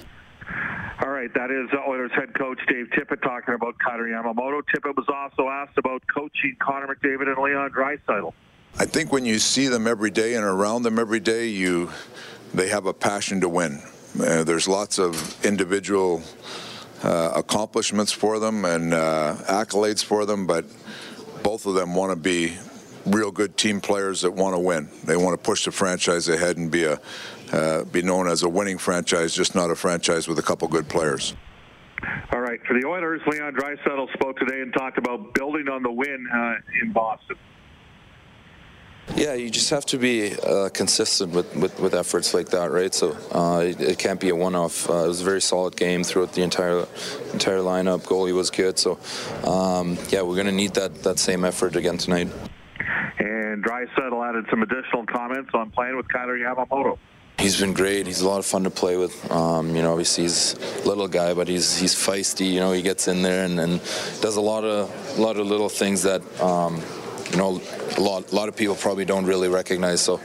All 1.01 1.09
right, 1.09 1.33
that 1.33 1.49
is 1.49 1.69
Oilers 1.87 2.11
head 2.13 2.37
coach 2.37 2.59
Dave 2.67 2.87
Tippett 2.87 3.21
talking 3.21 3.53
about 3.53 3.75
Kailer 3.79 4.09
Yamamoto. 4.09 4.61
Tippett 4.75 4.97
was 4.97 5.07
also 5.07 5.47
asked 5.47 5.77
about 5.77 6.03
coaching 6.13 6.57
Connor 6.59 6.87
McDavid 6.87 7.29
and 7.29 7.41
Leon 7.41 7.71
Draisaitl. 7.71 8.33
I 8.79 8.85
think 8.85 9.11
when 9.11 9.23
you 9.23 9.37
see 9.37 9.67
them 9.67 9.85
every 9.85 10.09
day 10.09 10.33
and 10.33 10.43
around 10.43 10.81
them 10.81 10.97
every 10.97 11.19
day, 11.19 11.47
you 11.47 11.91
they 12.55 12.69
have 12.69 12.87
a 12.87 12.93
passion 12.93 13.39
to 13.41 13.49
win. 13.49 13.81
Uh, 14.19 14.43
there's 14.43 14.67
lots 14.67 14.97
of 14.97 15.45
individual 15.45 16.23
uh, 17.03 17.33
accomplishments 17.35 18.11
for 18.11 18.39
them 18.39 18.65
and 18.65 18.93
uh, 18.93 19.35
accolades 19.45 20.03
for 20.03 20.25
them, 20.25 20.47
but 20.47 20.65
both 21.43 21.65
of 21.67 21.75
them 21.75 21.93
want 21.93 22.11
to 22.11 22.15
be 22.15 22.57
real 23.05 23.31
good 23.31 23.57
team 23.57 23.79
players 23.79 24.21
that 24.21 24.31
want 24.31 24.55
to 24.55 24.59
win. 24.59 24.89
They 25.03 25.17
want 25.17 25.39
to 25.39 25.43
push 25.43 25.65
the 25.65 25.71
franchise 25.71 26.27
ahead 26.27 26.57
and 26.57 26.71
be 26.71 26.85
a 26.85 26.99
uh, 27.51 27.83
be 27.85 28.01
known 28.01 28.27
as 28.27 28.41
a 28.41 28.49
winning 28.49 28.79
franchise, 28.79 29.35
just 29.35 29.53
not 29.53 29.69
a 29.69 29.75
franchise 29.75 30.27
with 30.27 30.39
a 30.39 30.43
couple 30.43 30.67
good 30.67 30.89
players. 30.89 31.35
All 32.31 32.41
right, 32.41 32.59
for 32.67 32.73
the 32.73 32.87
Oilers, 32.87 33.21
Leon 33.27 33.53
Draisaitl 33.53 34.11
spoke 34.13 34.39
today 34.39 34.61
and 34.61 34.73
talked 34.73 34.97
about 34.97 35.35
building 35.35 35.69
on 35.69 35.83
the 35.83 35.91
win 35.91 36.27
uh, 36.33 36.55
in 36.81 36.91
Boston. 36.91 37.37
Yeah, 39.15 39.33
you 39.33 39.49
just 39.49 39.69
have 39.69 39.85
to 39.87 39.97
be 39.97 40.33
uh, 40.39 40.69
consistent 40.69 41.33
with, 41.33 41.55
with, 41.55 41.79
with, 41.79 41.93
efforts 41.93 42.33
like 42.33 42.49
that, 42.49 42.71
right? 42.71 42.93
So 42.93 43.15
uh, 43.31 43.59
it, 43.59 43.79
it, 43.79 43.99
can't 43.99 44.19
be 44.19 44.29
a 44.29 44.35
one-off. 44.35 44.89
Uh, 44.89 45.03
it 45.03 45.07
was 45.07 45.21
a 45.21 45.23
very 45.25 45.41
solid 45.41 45.75
game 45.75 46.03
throughout 46.03 46.33
the 46.33 46.41
entire 46.41 46.87
entire 47.31 47.59
lineup. 47.59 48.03
Goalie 48.03 48.33
was 48.33 48.49
good, 48.49 48.79
so 48.79 48.97
um, 49.45 49.97
yeah, 50.09 50.21
we're 50.21 50.35
going 50.35 50.47
to 50.47 50.53
need 50.53 50.73
that 50.75 51.03
that 51.03 51.19
same 51.19 51.45
effort 51.45 51.75
again 51.75 51.97
tonight. 51.97 52.29
And 53.19 53.63
Draisaitl 53.63 54.27
added 54.27 54.45
some 54.49 54.63
additional 54.63 55.05
comments 55.05 55.51
on 55.53 55.69
playing 55.71 55.95
with 55.95 56.07
Kailer 56.09 56.37
Yamamoto. 56.37 56.97
He's 57.37 57.59
been 57.59 57.73
great. 57.73 58.07
He's 58.07 58.21
a 58.21 58.27
lot 58.27 58.39
of 58.39 58.45
fun 58.45 58.63
to 58.63 58.69
play 58.69 58.95
with. 58.95 59.31
Um, 59.31 59.75
you 59.75 59.81
know, 59.81 59.91
obviously 59.91 60.23
he's 60.23 60.55
a 60.83 60.87
little 60.87 61.07
guy, 61.07 61.33
but 61.33 61.47
he's 61.47 61.77
he's 61.77 61.93
feisty. 61.93 62.51
You 62.51 62.61
know, 62.61 62.71
he 62.71 62.81
gets 62.81 63.07
in 63.07 63.21
there 63.21 63.45
and, 63.45 63.59
and 63.59 63.79
does 64.21 64.37
a 64.37 64.41
lot 64.41 64.63
of 64.63 64.89
a 65.19 65.21
lot 65.21 65.37
of 65.37 65.45
little 65.45 65.69
things 65.69 66.01
that. 66.03 66.21
Um, 66.41 66.81
you 67.33 67.39
know, 67.39 67.59
a 67.97 68.01
lot, 68.01 68.31
a 68.31 68.35
lot 68.35 68.47
of 68.47 68.55
people 68.55 68.75
probably 68.75 69.05
don't 69.05 69.25
really 69.25 69.49
recognize. 69.49 70.01
So 70.01 70.21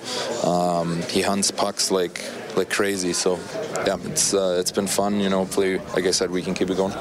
um, 0.46 1.00
he 1.08 1.22
hunts 1.22 1.50
pucks 1.50 1.90
like 1.90 2.22
like 2.54 2.70
crazy. 2.70 3.12
So 3.12 3.38
yeah, 3.86 3.96
it's 4.04 4.34
uh, 4.34 4.58
it's 4.60 4.72
been 4.72 4.86
fun. 4.86 5.18
You 5.20 5.30
know, 5.30 5.38
hopefully, 5.38 5.78
like 5.78 6.04
I 6.04 6.10
said, 6.10 6.30
we 6.30 6.42
can 6.42 6.54
keep 6.54 6.70
it 6.70 6.76
going. 6.76 6.92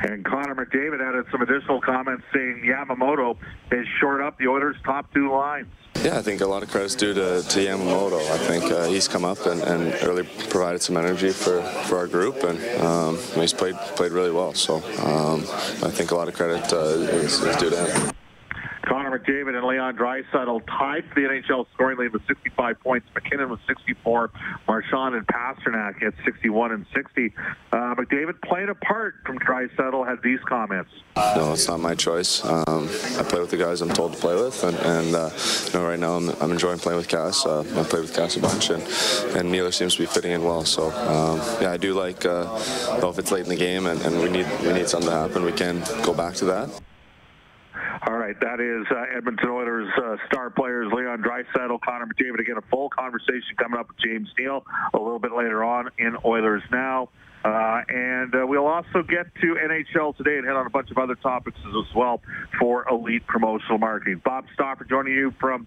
And 0.00 0.24
Connor 0.24 0.54
McDavid 0.54 1.06
added 1.06 1.26
some 1.30 1.42
additional 1.42 1.80
comments 1.80 2.24
saying 2.34 2.64
Yamamoto 2.66 3.36
has 3.70 3.86
shored 4.00 4.22
up 4.22 4.38
the 4.38 4.48
Oilers' 4.48 4.76
top 4.84 5.12
two 5.12 5.30
lines. 5.30 5.68
Yeah, 6.02 6.16
I 6.16 6.22
think 6.22 6.40
a 6.40 6.46
lot 6.46 6.62
of 6.62 6.70
credit's 6.70 6.94
due 6.94 7.12
to, 7.12 7.42
to 7.42 7.58
Yamamoto. 7.58 8.18
I 8.30 8.38
think 8.38 8.64
uh, 8.72 8.86
he's 8.86 9.06
come 9.06 9.24
up 9.26 9.44
and, 9.44 9.60
and, 9.60 9.92
really 10.02 10.22
provided 10.48 10.80
some 10.80 10.96
energy 10.96 11.30
for, 11.30 11.60
for 11.86 11.98
our 11.98 12.06
group, 12.06 12.42
and 12.42 12.58
um, 12.80 13.18
he's 13.34 13.52
played 13.52 13.74
played 13.96 14.12
really 14.12 14.30
well. 14.30 14.54
So 14.54 14.76
um, 14.76 15.40
I 15.84 15.90
think 15.90 16.12
a 16.12 16.14
lot 16.14 16.28
of 16.28 16.34
credit 16.34 16.72
uh, 16.72 16.76
is, 16.76 17.42
is 17.42 17.56
due 17.56 17.68
to 17.68 17.76
him. 17.76 18.09
Connor 19.10 19.18
McDavid 19.18 19.56
and 19.56 19.66
Leon 19.66 19.96
Draisaitl 19.96 20.62
tied 20.66 21.04
for 21.08 21.20
the 21.20 21.26
NHL 21.26 21.66
scoring 21.74 21.98
lead 21.98 22.12
with 22.12 22.22
65 22.26 22.80
points. 22.80 23.06
MacKinnon 23.14 23.50
with 23.50 23.60
64. 23.66 24.30
Marchand 24.68 25.14
and 25.14 25.26
Pastrnak 25.26 26.02
at 26.02 26.14
61 26.24 26.72
and 26.72 26.86
60. 26.94 27.32
Uh, 27.72 27.94
McDavid 27.94 28.40
played 28.42 28.68
apart 28.68 29.16
from 29.26 29.38
Draisaitl 29.38 30.06
had 30.06 30.22
these 30.22 30.40
comments. 30.46 30.90
No, 31.16 31.52
it's 31.52 31.68
not 31.68 31.80
my 31.80 31.94
choice. 31.94 32.44
Um, 32.44 32.88
I 33.18 33.22
play 33.22 33.40
with 33.40 33.50
the 33.50 33.56
guys 33.56 33.80
I'm 33.80 33.90
told 33.90 34.12
to 34.14 34.18
play 34.18 34.34
with, 34.34 34.62
and, 34.62 34.76
and 34.76 35.14
uh, 35.14 35.30
you 35.66 35.72
know, 35.78 35.86
right 35.86 35.98
now 35.98 36.14
I'm, 36.14 36.30
I'm, 36.40 36.52
enjoying 36.52 36.78
playing 36.78 36.98
with 36.98 37.08
Cass. 37.08 37.44
Uh, 37.44 37.60
I 37.60 37.82
play 37.82 38.00
with 38.00 38.14
Cass 38.14 38.36
a 38.36 38.40
bunch, 38.40 38.70
and, 38.70 38.82
and 39.36 39.74
seems 39.74 39.94
to 39.94 40.00
be 40.00 40.06
fitting 40.06 40.32
in 40.32 40.42
well. 40.42 40.64
So 40.64 40.90
um, 40.90 41.38
yeah, 41.60 41.72
I 41.72 41.76
do 41.76 41.94
like 41.94 42.24
uh, 42.24 42.44
though 43.00 43.10
if 43.10 43.18
it's 43.18 43.32
late 43.32 43.44
in 43.44 43.48
the 43.48 43.56
game 43.56 43.86
and, 43.86 44.00
and 44.02 44.20
we 44.20 44.28
need 44.30 44.46
we 44.62 44.72
need 44.72 44.88
something 44.88 45.10
to 45.10 45.16
happen, 45.16 45.44
we 45.44 45.52
can 45.52 45.80
go 46.02 46.14
back 46.14 46.34
to 46.36 46.44
that. 46.46 46.80
All 48.06 48.16
right, 48.16 48.38
that 48.40 48.60
is 48.60 48.86
uh, 48.90 49.16
Edmonton 49.16 49.48
Oilers 49.48 49.88
uh, 49.96 50.16
star 50.26 50.50
players 50.50 50.90
Leon 50.92 51.22
Draisaitl, 51.22 51.80
Connor 51.80 52.06
McDavid. 52.06 52.40
Again, 52.40 52.56
a 52.56 52.62
full 52.70 52.88
conversation 52.90 53.56
coming 53.58 53.78
up 53.78 53.88
with 53.88 53.98
James 53.98 54.28
Neal 54.38 54.64
a 54.94 54.98
little 54.98 55.18
bit 55.18 55.32
later 55.32 55.64
on 55.64 55.90
in 55.98 56.16
Oilers 56.24 56.62
Now. 56.70 57.08
Uh, 57.44 57.80
and 57.88 58.34
uh, 58.34 58.46
we'll 58.46 58.66
also 58.66 59.02
get 59.02 59.34
to 59.40 59.56
NHL 59.56 60.16
today 60.16 60.36
and 60.36 60.46
hit 60.46 60.54
on 60.54 60.66
a 60.66 60.70
bunch 60.70 60.90
of 60.90 60.98
other 60.98 61.14
topics 61.14 61.58
as 61.66 61.94
well 61.94 62.20
for 62.58 62.86
elite 62.88 63.26
promotional 63.26 63.78
marketing. 63.78 64.20
Bob 64.24 64.44
Stauffer 64.54 64.84
joining 64.84 65.14
you 65.14 65.32
from 65.40 65.66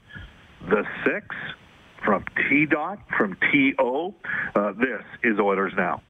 the 0.70 0.84
six, 1.04 1.36
from 2.06 2.24
T 2.50 2.66
dot, 2.66 3.00
from 3.18 3.36
TO. 3.52 4.14
Uh, 4.56 4.72
this 4.74 5.04
is 5.24 5.40
Oilers 5.40 5.74
Now. 5.76 6.02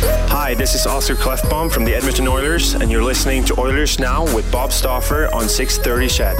Hi, 0.00 0.54
this 0.54 0.76
is 0.76 0.86
Oscar 0.86 1.16
Klefbom 1.16 1.72
from 1.72 1.84
the 1.84 1.92
Edmonton 1.92 2.28
Oilers, 2.28 2.74
and 2.74 2.88
you're 2.88 3.02
listening 3.02 3.44
to 3.46 3.60
Oilers 3.60 3.98
Now 3.98 4.22
with 4.32 4.50
Bob 4.52 4.70
Stauffer 4.72 5.26
on 5.34 5.48
630 5.48 6.08
CHED. 6.08 6.36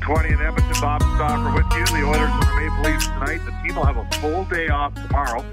Twenty 0.00 0.30
in 0.30 0.40
Edmonton. 0.40 0.72
Bob 0.80 1.02
Stauffer 1.02 1.54
with 1.54 1.66
you. 1.74 1.84
The 1.84 2.02
Oilers 2.02 2.30
and 2.30 2.42
the 2.42 2.54
Maple 2.56 2.90
Leafs 2.90 3.06
tonight. 3.08 3.40
The 3.44 3.50
team 3.62 3.76
will 3.76 3.84
have 3.84 3.98
a 3.98 4.08
full 4.20 4.46
day 4.46 4.68
off 4.68 4.94
tomorrow 4.94 5.44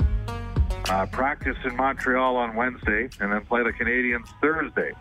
uh, 0.89 1.06
practice 1.08 1.58
in 1.65 1.75
Montreal 1.75 2.36
on 2.36 2.56
Wednesday, 2.56 3.10
and 3.20 3.32
then 3.32 3.46
play 3.46 3.63
the 3.63 3.72
Canadiens 3.72 4.27
Thursday. 4.42 4.92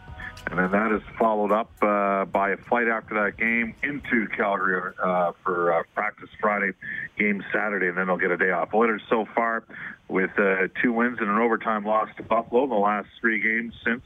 And 0.50 0.58
then 0.58 0.70
that 0.72 0.92
is 0.92 1.02
followed 1.18 1.52
up 1.52 1.70
uh, 1.82 2.26
by 2.26 2.50
a 2.50 2.56
flight 2.56 2.86
after 2.86 3.14
that 3.14 3.38
game 3.38 3.74
into 3.82 4.26
Calgary 4.36 4.92
uh, 5.02 5.32
for 5.42 5.72
uh, 5.72 5.82
practice 5.94 6.28
Friday, 6.38 6.72
game 7.18 7.42
Saturday, 7.52 7.88
and 7.88 7.96
then 7.96 8.08
they'll 8.08 8.18
get 8.18 8.30
a 8.30 8.36
day 8.36 8.50
off. 8.50 8.74
Oilers 8.74 9.02
so 9.08 9.24
far 9.34 9.64
with 10.08 10.30
uh, 10.38 10.68
two 10.82 10.92
wins 10.92 11.18
and 11.20 11.30
an 11.30 11.38
overtime 11.38 11.84
loss 11.84 12.08
to 12.18 12.22
Buffalo 12.22 12.64
in 12.64 12.70
the 12.70 12.76
last 12.76 13.08
three 13.20 13.40
games 13.40 13.72
since 13.84 14.02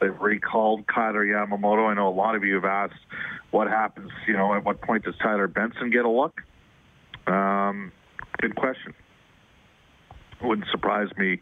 they've 0.00 0.20
recalled 0.20 0.86
Kailer 0.86 1.24
Yamamoto. 1.24 1.88
I 1.88 1.94
know 1.94 2.08
a 2.08 2.10
lot 2.10 2.34
of 2.34 2.44
you 2.44 2.56
have 2.56 2.66
asked 2.66 3.00
what 3.50 3.68
happens, 3.68 4.10
you 4.26 4.34
know, 4.34 4.54
at 4.54 4.64
what 4.64 4.82
point 4.82 5.04
does 5.04 5.14
Tyler 5.22 5.48
Benson 5.48 5.90
get 5.90 6.04
a 6.04 6.10
look? 6.10 6.42
Um, 7.26 7.92
good 8.40 8.54
question 8.56 8.94
wouldn't 10.42 10.68
surprise 10.70 11.08
me 11.16 11.40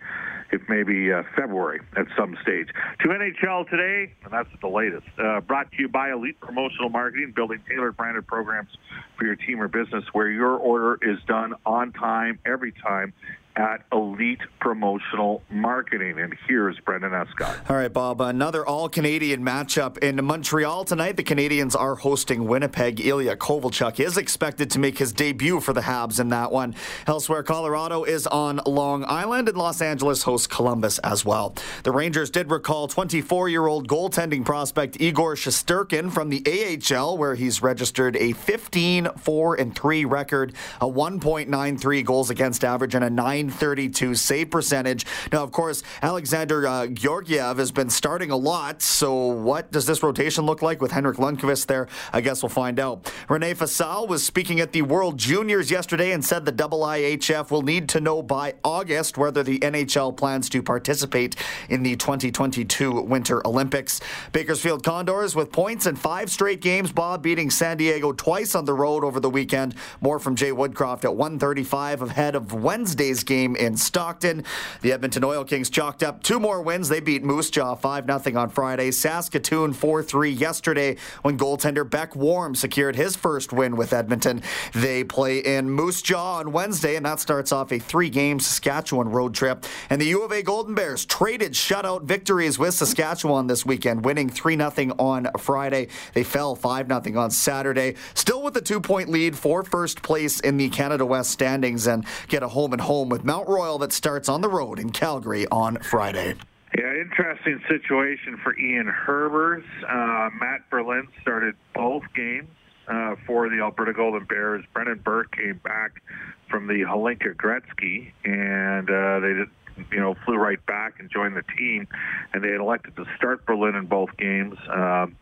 if 0.52 0.62
maybe 0.68 1.12
uh, 1.12 1.22
February 1.34 1.80
at 1.96 2.06
some 2.16 2.36
stage. 2.42 2.68
To 3.00 3.08
NHL 3.08 3.68
today, 3.68 4.12
and 4.24 4.32
that's 4.32 4.48
the 4.60 4.68
latest. 4.68 5.06
Uh, 5.18 5.40
brought 5.40 5.70
to 5.72 5.78
you 5.78 5.88
by 5.88 6.12
Elite 6.12 6.40
Promotional 6.40 6.88
Marketing, 6.88 7.32
building 7.34 7.62
tailored 7.68 7.96
branded 7.96 8.26
programs 8.26 8.70
for 9.18 9.24
your 9.24 9.36
team 9.36 9.60
or 9.60 9.68
business 9.68 10.04
where 10.12 10.30
your 10.30 10.56
order 10.56 10.98
is 11.02 11.18
done 11.26 11.54
on 11.64 11.92
time, 11.92 12.38
every 12.46 12.72
time 12.72 13.12
at 13.56 13.82
Elite 13.90 14.40
Promotional 14.60 15.42
Marketing. 15.50 16.18
And 16.18 16.36
here's 16.46 16.78
Brendan 16.80 17.14
Escott. 17.14 17.58
All 17.68 17.76
right, 17.76 17.92
Bob. 17.92 18.20
Another 18.20 18.66
all 18.66 18.88
Canadian 18.88 19.42
matchup 19.42 19.98
in 19.98 20.22
Montreal 20.22 20.84
tonight. 20.84 21.16
The 21.16 21.24
Canadiens 21.24 21.74
are 21.74 21.94
hosting 21.94 22.46
Winnipeg. 22.46 23.00
Ilya 23.00 23.36
Kovalchuk 23.36 23.98
is 23.98 24.16
expected 24.16 24.70
to 24.72 24.78
make 24.78 24.98
his 24.98 25.12
debut 25.12 25.60
for 25.60 25.72
the 25.72 25.80
Habs 25.80 26.20
in 26.20 26.28
that 26.28 26.52
one. 26.52 26.74
Elsewhere, 27.06 27.42
Colorado 27.42 28.04
is 28.04 28.26
on 28.26 28.60
Long 28.66 29.04
Island, 29.08 29.48
and 29.48 29.56
Los 29.56 29.80
Angeles 29.80 30.22
hosts 30.22 30.46
Columbus 30.46 30.98
as 30.98 31.24
well. 31.24 31.54
The 31.82 31.92
Rangers 31.92 32.30
did 32.30 32.50
recall 32.50 32.88
24 32.88 33.48
year 33.48 33.66
old 33.66 33.88
goaltending 33.88 34.44
prospect 34.44 35.00
Igor 35.00 35.34
Shesterkin 35.34 36.12
from 36.12 36.28
the 36.28 36.42
AHL, 36.46 37.16
where 37.16 37.34
he's 37.34 37.62
registered 37.62 38.16
a 38.16 38.32
15 38.32 39.08
4 39.16 39.56
3 39.56 40.04
record, 40.04 40.54
a 40.80 40.86
1.93 40.86 42.04
goals 42.04 42.30
against 42.30 42.64
average, 42.64 42.94
and 42.94 43.04
a 43.04 43.10
932 43.46 44.14
save 44.14 44.50
percentage. 44.50 45.06
Now, 45.32 45.42
of 45.42 45.52
course, 45.52 45.82
Alexander 46.02 46.66
uh, 46.66 46.86
Georgiev 46.88 47.58
has 47.58 47.70
been 47.70 47.90
starting 47.90 48.30
a 48.30 48.36
lot. 48.36 48.82
So, 48.82 49.14
what 49.14 49.70
does 49.70 49.86
this 49.86 50.02
rotation 50.02 50.46
look 50.46 50.62
like 50.62 50.80
with 50.80 50.92
Henrik 50.92 51.18
Lundqvist 51.18 51.66
there? 51.66 51.88
I 52.12 52.20
guess 52.20 52.42
we'll 52.42 52.50
find 52.50 52.80
out. 52.80 53.12
Rene 53.28 53.54
Fasel 53.54 54.08
was 54.08 54.24
speaking 54.24 54.60
at 54.60 54.72
the 54.72 54.82
World 54.82 55.18
Juniors 55.18 55.70
yesterday 55.70 56.12
and 56.12 56.24
said 56.24 56.44
the 56.44 56.52
IIHF 56.52 57.50
will 57.50 57.62
need 57.62 57.88
to 57.90 58.00
know 58.00 58.22
by 58.22 58.54
August 58.64 59.16
whether 59.16 59.42
the 59.42 59.58
NHL 59.60 60.16
plans 60.16 60.48
to 60.50 60.62
participate 60.62 61.36
in 61.68 61.82
the 61.82 61.96
2022 61.96 63.02
Winter 63.02 63.46
Olympics. 63.46 64.00
Bakersfield 64.32 64.84
Condors 64.84 65.36
with 65.36 65.52
points 65.52 65.86
in 65.86 65.96
five 65.96 66.30
straight 66.30 66.60
games. 66.60 66.90
Bob 66.92 67.22
beating 67.22 67.50
San 67.50 67.76
Diego 67.76 68.12
twice 68.12 68.54
on 68.54 68.64
the 68.64 68.74
road 68.74 69.04
over 69.04 69.20
the 69.20 69.30
weekend. 69.30 69.74
More 70.00 70.18
from 70.18 70.34
Jay 70.34 70.50
Woodcroft 70.50 71.04
at 71.04 71.14
135 71.14 72.02
ahead 72.02 72.34
of 72.34 72.52
Wednesday's 72.52 73.22
game 73.22 73.35
in 73.44 73.76
Stockton. 73.76 74.44
The 74.80 74.92
Edmonton 74.92 75.22
Oil 75.24 75.44
Kings 75.44 75.68
chalked 75.68 76.02
up 76.02 76.22
two 76.22 76.40
more 76.40 76.62
wins. 76.62 76.88
They 76.88 77.00
beat 77.00 77.22
Moose 77.22 77.50
Jaw 77.50 77.74
5 77.74 78.22
0 78.22 78.40
on 78.40 78.48
Friday. 78.48 78.90
Saskatoon 78.90 79.74
4 79.74 80.02
3 80.02 80.30
yesterday 80.30 80.96
when 81.22 81.36
goaltender 81.36 81.88
Beck 81.88 82.16
Warm 82.16 82.54
secured 82.54 82.96
his 82.96 83.14
first 83.14 83.52
win 83.52 83.76
with 83.76 83.92
Edmonton. 83.92 84.42
They 84.72 85.04
play 85.04 85.38
in 85.38 85.68
Moose 85.68 86.00
Jaw 86.00 86.38
on 86.38 86.52
Wednesday, 86.52 86.96
and 86.96 87.04
that 87.04 87.20
starts 87.20 87.52
off 87.52 87.70
a 87.72 87.78
three 87.78 88.08
game 88.08 88.40
Saskatchewan 88.40 89.10
road 89.10 89.34
trip. 89.34 89.66
And 89.90 90.00
the 90.00 90.06
U 90.06 90.22
of 90.22 90.32
A 90.32 90.42
Golden 90.42 90.74
Bears 90.74 91.04
traded 91.04 91.52
shutout 91.52 92.04
victories 92.04 92.58
with 92.58 92.74
Saskatchewan 92.74 93.46
this 93.46 93.66
weekend, 93.66 94.04
winning 94.04 94.30
3 94.30 94.56
0 94.56 94.94
on 94.98 95.28
Friday. 95.38 95.88
They 96.14 96.24
fell 96.24 96.56
5 96.56 96.88
0 96.88 97.20
on 97.20 97.30
Saturday. 97.30 97.96
Still 98.14 98.42
with 98.42 98.56
a 98.56 98.62
two 98.62 98.80
point 98.80 99.10
lead 99.10 99.36
for 99.36 99.62
first 99.62 100.02
place 100.02 100.40
in 100.40 100.56
the 100.56 100.68
Canada 100.70 101.04
West 101.04 101.30
standings 101.30 101.86
and 101.86 102.04
get 102.28 102.42
a 102.42 102.48
home 102.48 102.72
and 102.72 102.80
home 102.80 103.08
with 103.08 103.24
Mount 103.26 103.48
Royal 103.48 103.76
that 103.78 103.92
starts 103.92 104.28
on 104.28 104.40
the 104.40 104.48
road 104.48 104.78
in 104.78 104.90
Calgary 104.90 105.48
on 105.48 105.78
Friday. 105.78 106.36
Yeah, 106.78 106.94
interesting 106.94 107.60
situation 107.68 108.36
for 108.36 108.56
Ian 108.56 108.86
Herbers. 108.86 109.64
Uh, 109.82 110.30
Matt 110.38 110.70
Berlin 110.70 111.08
started 111.22 111.56
both 111.74 112.04
games 112.14 112.48
uh, 112.86 113.16
for 113.26 113.48
the 113.48 113.56
Alberta 113.56 113.92
Golden 113.92 114.26
Bears. 114.26 114.64
Brendan 114.72 115.00
Burke 115.00 115.34
came 115.34 115.58
back 115.64 116.00
from 116.48 116.68
the 116.68 116.82
Hlinka 116.82 117.34
Gretzky, 117.34 118.12
and 118.24 118.88
uh, 118.88 119.18
they 119.18 119.34
did, 119.34 119.48
you 119.90 119.98
know 119.98 120.14
flew 120.24 120.36
right 120.36 120.64
back 120.64 121.00
and 121.00 121.10
joined 121.10 121.34
the 121.34 121.42
team. 121.58 121.88
And 122.32 122.44
they 122.44 122.52
had 122.52 122.60
elected 122.60 122.94
to 122.94 123.06
start 123.16 123.44
Berlin 123.44 123.74
in 123.74 123.86
both 123.86 124.16
games. 124.16 124.56
Um, 124.72 125.16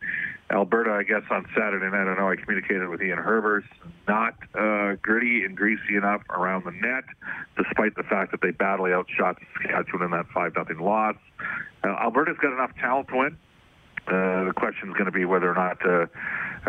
Alberta, 0.51 0.91
I 0.91 1.03
guess, 1.03 1.23
on 1.31 1.45
Saturday 1.57 1.85
night, 1.85 2.07
I 2.07 2.15
know 2.15 2.29
I 2.29 2.35
communicated 2.35 2.87
with 2.87 3.01
Ian 3.01 3.17
Herbers, 3.17 3.63
not 4.07 4.35
uh, 4.53 4.95
gritty 5.01 5.43
and 5.43 5.57
greasy 5.57 5.95
enough 5.95 6.21
around 6.29 6.65
the 6.65 6.71
net, 6.71 7.03
despite 7.57 7.95
the 7.95 8.03
fact 8.03 8.31
that 8.31 8.41
they 8.41 8.51
badly 8.51 8.93
outshot 8.93 9.37
Saskatchewan 9.53 10.03
in 10.05 10.11
that 10.11 10.27
5 10.33 10.53
0 10.53 10.83
loss. 10.83 11.15
Uh, 11.83 11.87
Alberta's 11.87 12.37
got 12.39 12.53
enough 12.53 12.71
talent 12.79 13.07
to 13.07 13.17
win. 13.17 13.37
Uh, 14.07 14.43
the 14.45 14.53
question 14.55 14.89
is 14.89 14.93
going 14.93 15.05
to 15.05 15.11
be 15.11 15.25
whether 15.25 15.49
or 15.49 15.55
not 15.55 15.83
uh, 15.83 16.05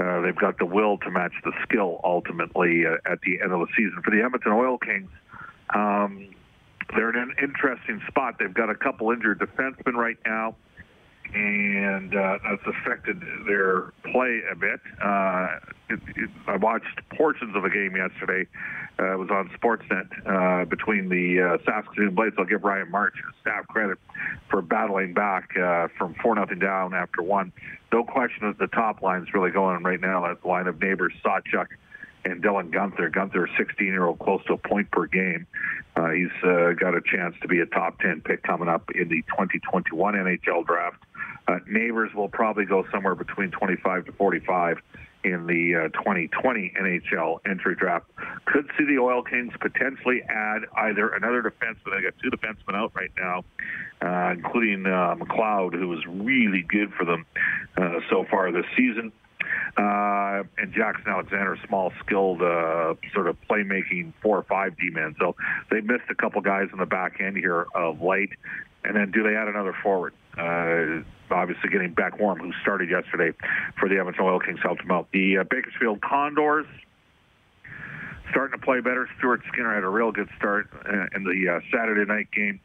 uh, 0.01 0.23
they've 0.23 0.37
got 0.37 0.59
the 0.59 0.65
will 0.65 0.97
to 0.97 1.11
match 1.11 1.35
the 1.45 1.53
skill 1.63 2.01
ultimately 2.03 2.87
uh, 2.87 2.97
at 3.05 3.21
the 3.21 3.41
end 3.43 3.53
of 3.53 3.61
the 3.61 3.69
season. 3.77 4.01
For 4.03 4.11
the 4.11 4.23
Edmonton 4.23 4.53
Oil 4.53 4.79
Kings, 4.79 5.11
um, 5.75 6.35
they're 6.95 7.11
in 7.11 7.17
an 7.17 7.35
interesting 7.43 8.01
spot. 8.09 8.37
They've 8.39 8.55
got 8.55 8.71
a 8.71 8.75
couple 8.75 9.11
injured 9.11 9.39
defensemen 9.39 9.95
right 9.95 10.17
now 10.25 10.57
and 11.35 12.15
uh, 12.15 12.39
that's 12.43 12.63
affected 12.67 13.21
their 13.47 13.93
play 14.11 14.41
a 14.51 14.57
bit. 14.57 14.81
Uh, 15.03 15.49
it, 15.89 16.01
it, 16.17 16.31
I 16.47 16.57
watched 16.57 17.01
portions 17.17 17.55
of 17.55 17.65
a 17.65 17.71
game 17.71 17.97
yesterday. 17.97 18.49
Uh, 18.99 19.13
it 19.13 19.19
was 19.19 19.31
on 19.31 19.51
Sportsnet 19.51 20.09
uh, 20.27 20.65
between 20.65 21.09
the 21.09 21.41
uh, 21.41 21.59
Saskatoon 21.65 22.15
Blades. 22.15 22.37
I'll 22.39 22.45
give 22.45 22.65
Ryan 22.65 22.91
March 22.91 23.15
staff 23.41 23.67
credit 23.69 23.99
for 24.51 24.63
battling 24.63 25.15
back 25.15 25.51
uh, 25.57 25.89
from 25.99 26.15
four 26.23 26.35
nothing 26.35 26.59
down 26.59 26.95
after 26.95 27.23
one. 27.23 27.53
No 27.93 28.05
question 28.05 28.47
that 28.49 28.59
the 28.59 28.69
top 28.69 29.03
line's 29.03 29.33
really 29.35 29.51
going 29.51 29.83
right 29.83 30.01
now. 30.01 30.27
That 30.27 30.47
line 30.49 30.67
of 30.67 30.81
Neighbours, 30.81 31.13
Sawchuk 31.25 31.67
and 32.25 32.43
Dylan 32.43 32.71
Guenther. 32.71 33.11
Guenther, 33.11 33.47
16 33.57 33.87
year 33.87 34.05
old, 34.07 34.19
close 34.19 34.45
to 34.47 34.55
a 34.55 34.59
point 34.59 34.91
per 34.91 35.07
game. 35.07 35.47
Uh, 35.95 36.11
he's 36.11 36.29
uh, 36.43 36.73
got 36.73 36.95
a 36.95 37.01
chance 37.01 37.35
to 37.43 37.49
be 37.49 37.61
a 37.61 37.67
top 37.67 37.99
10 38.01 38.23
pick 38.23 38.43
coming 38.43 38.69
up 38.69 38.91
in 38.95 39.09
the 39.09 39.23
2021 39.29 40.15
NHL 40.15 40.67
draft. 40.67 41.03
Uh, 41.49 41.59
Neighbours 41.69 42.13
will 42.15 42.29
probably 42.29 42.65
go 42.65 42.85
somewhere 42.91 43.15
between 43.15 43.51
25 43.51 44.07
to 44.07 44.13
45 44.13 44.79
in 45.25 45.47
the 45.47 45.87
uh, 45.87 45.99
2020 45.99 46.73
NHL 46.81 47.39
entry 47.47 47.75
draft. 47.75 48.07
Could 48.47 48.71
see 48.79 48.85
the 48.85 48.99
Oil 48.99 49.23
Kings 49.23 49.53
potentially 49.61 50.23
add 50.29 50.63
either 50.77 51.09
another 51.09 51.43
defenseman. 51.43 51.97
They 51.97 52.03
got 52.03 52.15
two 52.23 52.31
defensemen 52.31 52.75
out 52.77 52.93
right 52.95 53.11
now, 53.19 53.45
uh, 54.03 54.33
including 54.33 54.87
uh, 54.87 55.17
McLeod, 55.17 55.75
who 55.75 55.89
was 55.89 56.05
really 56.07 56.63
good 56.63 56.93
for 56.95 57.05
them 57.05 57.27
uh, 57.77 58.01
so 58.09 58.25
far 58.31 58.53
this 58.53 58.67
season. 58.77 59.13
Uh, 59.77 60.43
and 60.59 60.73
Jackson 60.73 61.05
Alexander, 61.09 61.59
small, 61.67 61.93
skilled, 62.05 62.41
uh, 62.41 62.95
sort 63.13 63.29
of 63.29 63.37
playmaking 63.51 64.13
four 64.23 64.39
or 64.39 64.43
five 64.45 64.77
D-man. 64.79 65.15
So 65.19 65.37
they 65.71 65.81
missed 65.81 66.09
a 66.09 66.15
couple 66.15 66.41
guys 66.41 66.69
in 66.73 66.79
the 66.79 66.87
back 66.87 67.21
end 67.21 67.37
here 67.37 67.67
of 67.75 68.01
late. 68.01 68.31
And 68.85 68.97
then 68.97 69.11
do 69.11 69.23
they 69.23 69.35
add 69.35 69.49
another 69.49 69.77
forward? 69.83 70.15
Uh, 70.37 71.03
obviously 71.31 71.71
getting 71.71 71.93
Beck 71.93 72.19
Warm, 72.19 72.39
who 72.39 72.53
started 72.63 72.91
yesterday 72.91 73.37
for 73.79 73.89
the 73.89 73.99
Edmonton 73.99 74.25
Oil 74.25 74.41
Kings, 74.41 74.61
helped 74.63 74.83
him 74.83 74.91
out. 74.91 75.09
The 75.13 75.39
uh, 75.39 75.45
Bakersfield 75.45 76.01
Condors 76.03 76.67
starting 78.31 78.59
to 78.59 78.65
play 78.65 78.81
better. 78.81 79.09
Stuart 79.19 79.43
Skinner 79.53 79.75
had 79.75 79.85
a 79.85 79.89
real 79.89 80.13
good 80.13 80.29
start 80.37 80.69
uh, 80.85 81.07
in 81.15 81.25
the 81.25 81.57
uh, 81.57 81.61
Saturday 81.71 82.05
night 82.05 82.31
game. 82.33 82.61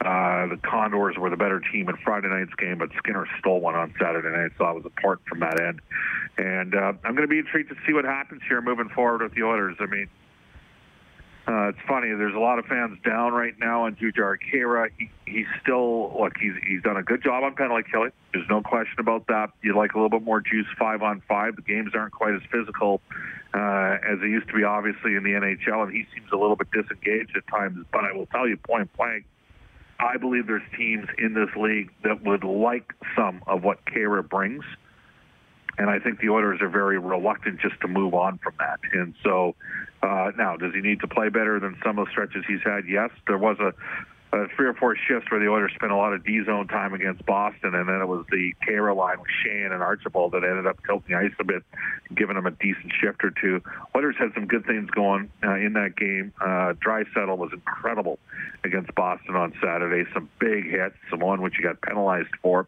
Uh, 0.00 0.46
the 0.48 0.58
Condors 0.62 1.16
were 1.16 1.30
the 1.30 1.36
better 1.36 1.60
team 1.72 1.88
in 1.88 1.96
Friday 2.04 2.28
night's 2.28 2.54
game, 2.56 2.78
but 2.78 2.90
Skinner 2.98 3.26
stole 3.38 3.60
one 3.60 3.74
on 3.74 3.94
Saturday 3.98 4.28
night, 4.28 4.50
so 4.58 4.64
I 4.64 4.72
was 4.72 4.84
apart 4.84 5.20
from 5.26 5.40
that 5.40 5.58
end. 5.58 5.80
And 6.36 6.74
uh, 6.74 6.92
I'm 7.04 7.14
going 7.14 7.26
to 7.26 7.28
be 7.28 7.38
intrigued 7.38 7.70
to 7.70 7.76
see 7.86 7.94
what 7.94 8.04
happens 8.04 8.42
here 8.46 8.60
moving 8.60 8.90
forward 8.90 9.22
with 9.22 9.34
the 9.34 9.44
Oilers. 9.44 9.76
I 9.80 9.86
mean, 9.86 10.08
uh, 11.46 11.68
it's 11.68 11.78
funny. 11.86 12.08
There's 12.08 12.34
a 12.34 12.38
lot 12.38 12.58
of 12.58 12.64
fans 12.64 12.98
down 13.04 13.32
right 13.34 13.54
now 13.58 13.84
on 13.84 13.96
Jujhar 13.96 14.36
Khaira. 14.50 14.88
He, 14.96 15.10
he's 15.26 15.46
still 15.62 16.16
look. 16.18 16.32
He's 16.40 16.54
he's 16.66 16.82
done 16.82 16.96
a 16.96 17.02
good 17.02 17.22
job 17.22 17.44
on 17.44 17.54
penalty 17.54 17.86
killing. 17.90 18.12
There's 18.32 18.48
no 18.48 18.62
question 18.62 18.96
about 18.98 19.26
that. 19.26 19.50
You'd 19.62 19.76
like 19.76 19.92
a 19.92 19.96
little 19.96 20.08
bit 20.08 20.22
more 20.22 20.40
juice 20.40 20.66
five 20.78 21.02
on 21.02 21.22
five. 21.28 21.56
The 21.56 21.62
games 21.62 21.90
aren't 21.94 22.14
quite 22.14 22.34
as 22.34 22.40
physical 22.50 23.02
uh, 23.52 23.98
as 24.10 24.20
they 24.20 24.28
used 24.28 24.48
to 24.48 24.54
be, 24.54 24.64
obviously 24.64 25.16
in 25.16 25.22
the 25.22 25.30
NHL, 25.30 25.84
and 25.84 25.92
he 25.92 26.06
seems 26.14 26.32
a 26.32 26.36
little 26.36 26.56
bit 26.56 26.68
disengaged 26.70 27.36
at 27.36 27.46
times. 27.46 27.84
But 27.92 28.04
I 28.04 28.12
will 28.12 28.26
tell 28.26 28.48
you, 28.48 28.56
point 28.56 28.90
blank, 28.96 29.26
I 30.00 30.16
believe 30.16 30.46
there's 30.46 30.62
teams 30.76 31.06
in 31.18 31.34
this 31.34 31.54
league 31.56 31.90
that 32.04 32.24
would 32.24 32.42
like 32.42 32.94
some 33.14 33.42
of 33.46 33.62
what 33.62 33.84
Khaira 33.84 34.26
brings. 34.26 34.64
And 35.78 35.90
I 35.90 35.98
think 35.98 36.20
the 36.20 36.28
Oilers 36.28 36.60
are 36.60 36.68
very 36.68 36.98
reluctant 36.98 37.60
just 37.60 37.80
to 37.80 37.88
move 37.88 38.14
on 38.14 38.38
from 38.38 38.54
that. 38.58 38.80
And 38.92 39.14
so 39.22 39.54
uh, 40.02 40.32
now, 40.36 40.56
does 40.56 40.74
he 40.74 40.80
need 40.80 41.00
to 41.00 41.08
play 41.08 41.28
better 41.30 41.58
than 41.58 41.76
some 41.82 41.98
of 41.98 42.06
the 42.06 42.10
stretches 42.10 42.44
he's 42.46 42.62
had? 42.62 42.84
Yes. 42.86 43.10
There 43.26 43.38
was 43.38 43.56
a, 43.58 43.72
a 44.36 44.48
three 44.54 44.66
or 44.66 44.74
four 44.74 44.96
shifts 44.96 45.30
where 45.30 45.40
the 45.40 45.48
Oilers 45.48 45.72
spent 45.74 45.92
a 45.92 45.96
lot 45.96 46.12
of 46.12 46.24
D 46.24 46.44
zone 46.44 46.68
time 46.68 46.92
against 46.92 47.24
Boston, 47.24 47.74
and 47.74 47.88
then 47.88 48.00
it 48.02 48.06
was 48.06 48.26
the 48.30 48.52
Khaira 48.66 48.94
line 48.94 49.18
with 49.18 49.30
Shane 49.42 49.72
and 49.72 49.82
Archibald 49.82 50.32
that 50.32 50.44
ended 50.44 50.66
up 50.66 50.78
tilting 50.84 51.16
the 51.16 51.18
ice 51.18 51.32
a 51.38 51.44
bit, 51.44 51.62
giving 52.14 52.36
them 52.36 52.46
a 52.46 52.50
decent 52.50 52.92
shift 53.00 53.24
or 53.24 53.30
two. 53.30 53.62
Oilers 53.96 54.16
had 54.18 54.34
some 54.34 54.46
good 54.46 54.66
things 54.66 54.90
going 54.90 55.30
uh, 55.42 55.54
in 55.54 55.72
that 55.72 55.96
game. 55.96 56.32
Uh, 56.40 56.74
Draisaitl 56.84 57.38
was 57.38 57.52
incredible 57.52 58.18
against 58.62 58.94
Boston 58.94 59.36
on 59.36 59.54
Saturday. 59.62 60.08
Some 60.12 60.28
big 60.38 60.70
hits, 60.70 60.96
some 61.10 61.20
one 61.20 61.40
which 61.40 61.54
he 61.56 61.62
got 61.62 61.80
penalized 61.80 62.34
for. 62.42 62.66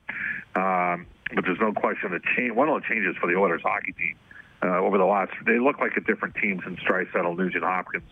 Um, 0.54 1.06
but 1.34 1.44
there's 1.44 1.60
no 1.60 1.72
question 1.72 2.12
that 2.12 2.22
change, 2.36 2.52
one 2.54 2.68
of 2.68 2.80
the 2.80 2.86
changes 2.88 3.16
for 3.20 3.26
the 3.26 3.36
Oilers 3.36 3.62
hockey 3.62 3.92
team 3.92 4.16
uh, 4.62 4.78
over 4.78 4.98
the 4.98 5.04
last, 5.04 5.32
they 5.44 5.58
look 5.58 5.78
like 5.78 5.96
a 5.96 6.00
different 6.00 6.34
team 6.36 6.60
since 6.64 6.80
Draisaitl, 6.80 7.36
Nugent 7.36 7.62
Hopkins, 7.62 8.08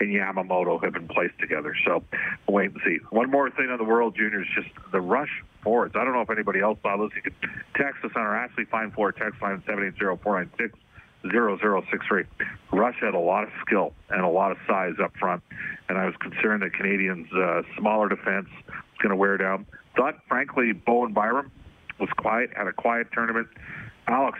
and 0.00 0.08
Yamamoto 0.10 0.82
have 0.82 0.92
been 0.92 1.08
placed 1.08 1.38
together. 1.40 1.74
So 1.84 2.02
we'll 2.46 2.56
wait 2.56 2.70
and 2.70 2.80
see. 2.84 2.98
One 3.10 3.30
more 3.30 3.50
thing 3.50 3.68
on 3.70 3.78
the 3.78 3.84
World 3.84 4.14
Juniors, 4.16 4.46
just 4.54 4.68
the 4.92 5.00
rush 5.00 5.42
forwards. 5.62 5.94
I 5.96 6.04
don't 6.04 6.14
know 6.14 6.20
if 6.20 6.30
anybody 6.30 6.60
else 6.60 6.78
saw 6.82 6.96
this. 6.96 7.10
You 7.16 7.22
can 7.22 7.34
text 7.76 8.04
us 8.04 8.12
on 8.14 8.22
our 8.22 8.36
Ashley 8.36 8.64
Fine 8.64 8.92
Floor 8.92 9.12
text 9.12 9.40
line 9.42 9.62
780-496. 9.66 10.72
0063. 11.32 12.24
Rush 12.72 12.94
had 13.00 13.12
a 13.12 13.18
lot 13.18 13.42
of 13.42 13.50
skill 13.66 13.92
and 14.08 14.22
a 14.22 14.28
lot 14.28 14.52
of 14.52 14.56
size 14.68 14.94
up 15.02 15.12
front. 15.18 15.42
and 15.88 15.98
I 15.98 16.06
was 16.06 16.14
concerned 16.20 16.62
that 16.62 16.72
Canadians' 16.72 17.26
uh, 17.32 17.62
smaller 17.76 18.08
defense 18.08 18.46
was 18.64 18.98
going 19.02 19.10
to 19.10 19.16
wear 19.16 19.36
down. 19.36 19.66
Thought, 19.96 20.20
frankly, 20.28 20.72
Bowen 20.72 21.12
Byram 21.12 21.50
was 21.98 22.10
quiet, 22.16 22.50
had 22.56 22.66
a 22.66 22.72
quiet 22.72 23.08
tournament. 23.12 23.48
Alex 24.06 24.38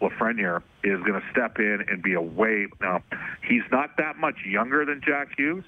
Lafreniere 0.00 0.62
is 0.82 1.00
going 1.00 1.20
to 1.20 1.26
step 1.30 1.58
in 1.58 1.84
and 1.88 2.02
be 2.02 2.14
a 2.14 2.20
way. 2.20 2.66
Now, 2.80 3.02
he's 3.46 3.62
not 3.70 3.96
that 3.98 4.16
much 4.16 4.36
younger 4.46 4.84
than 4.84 5.00
Jack 5.04 5.28
Hughes, 5.36 5.64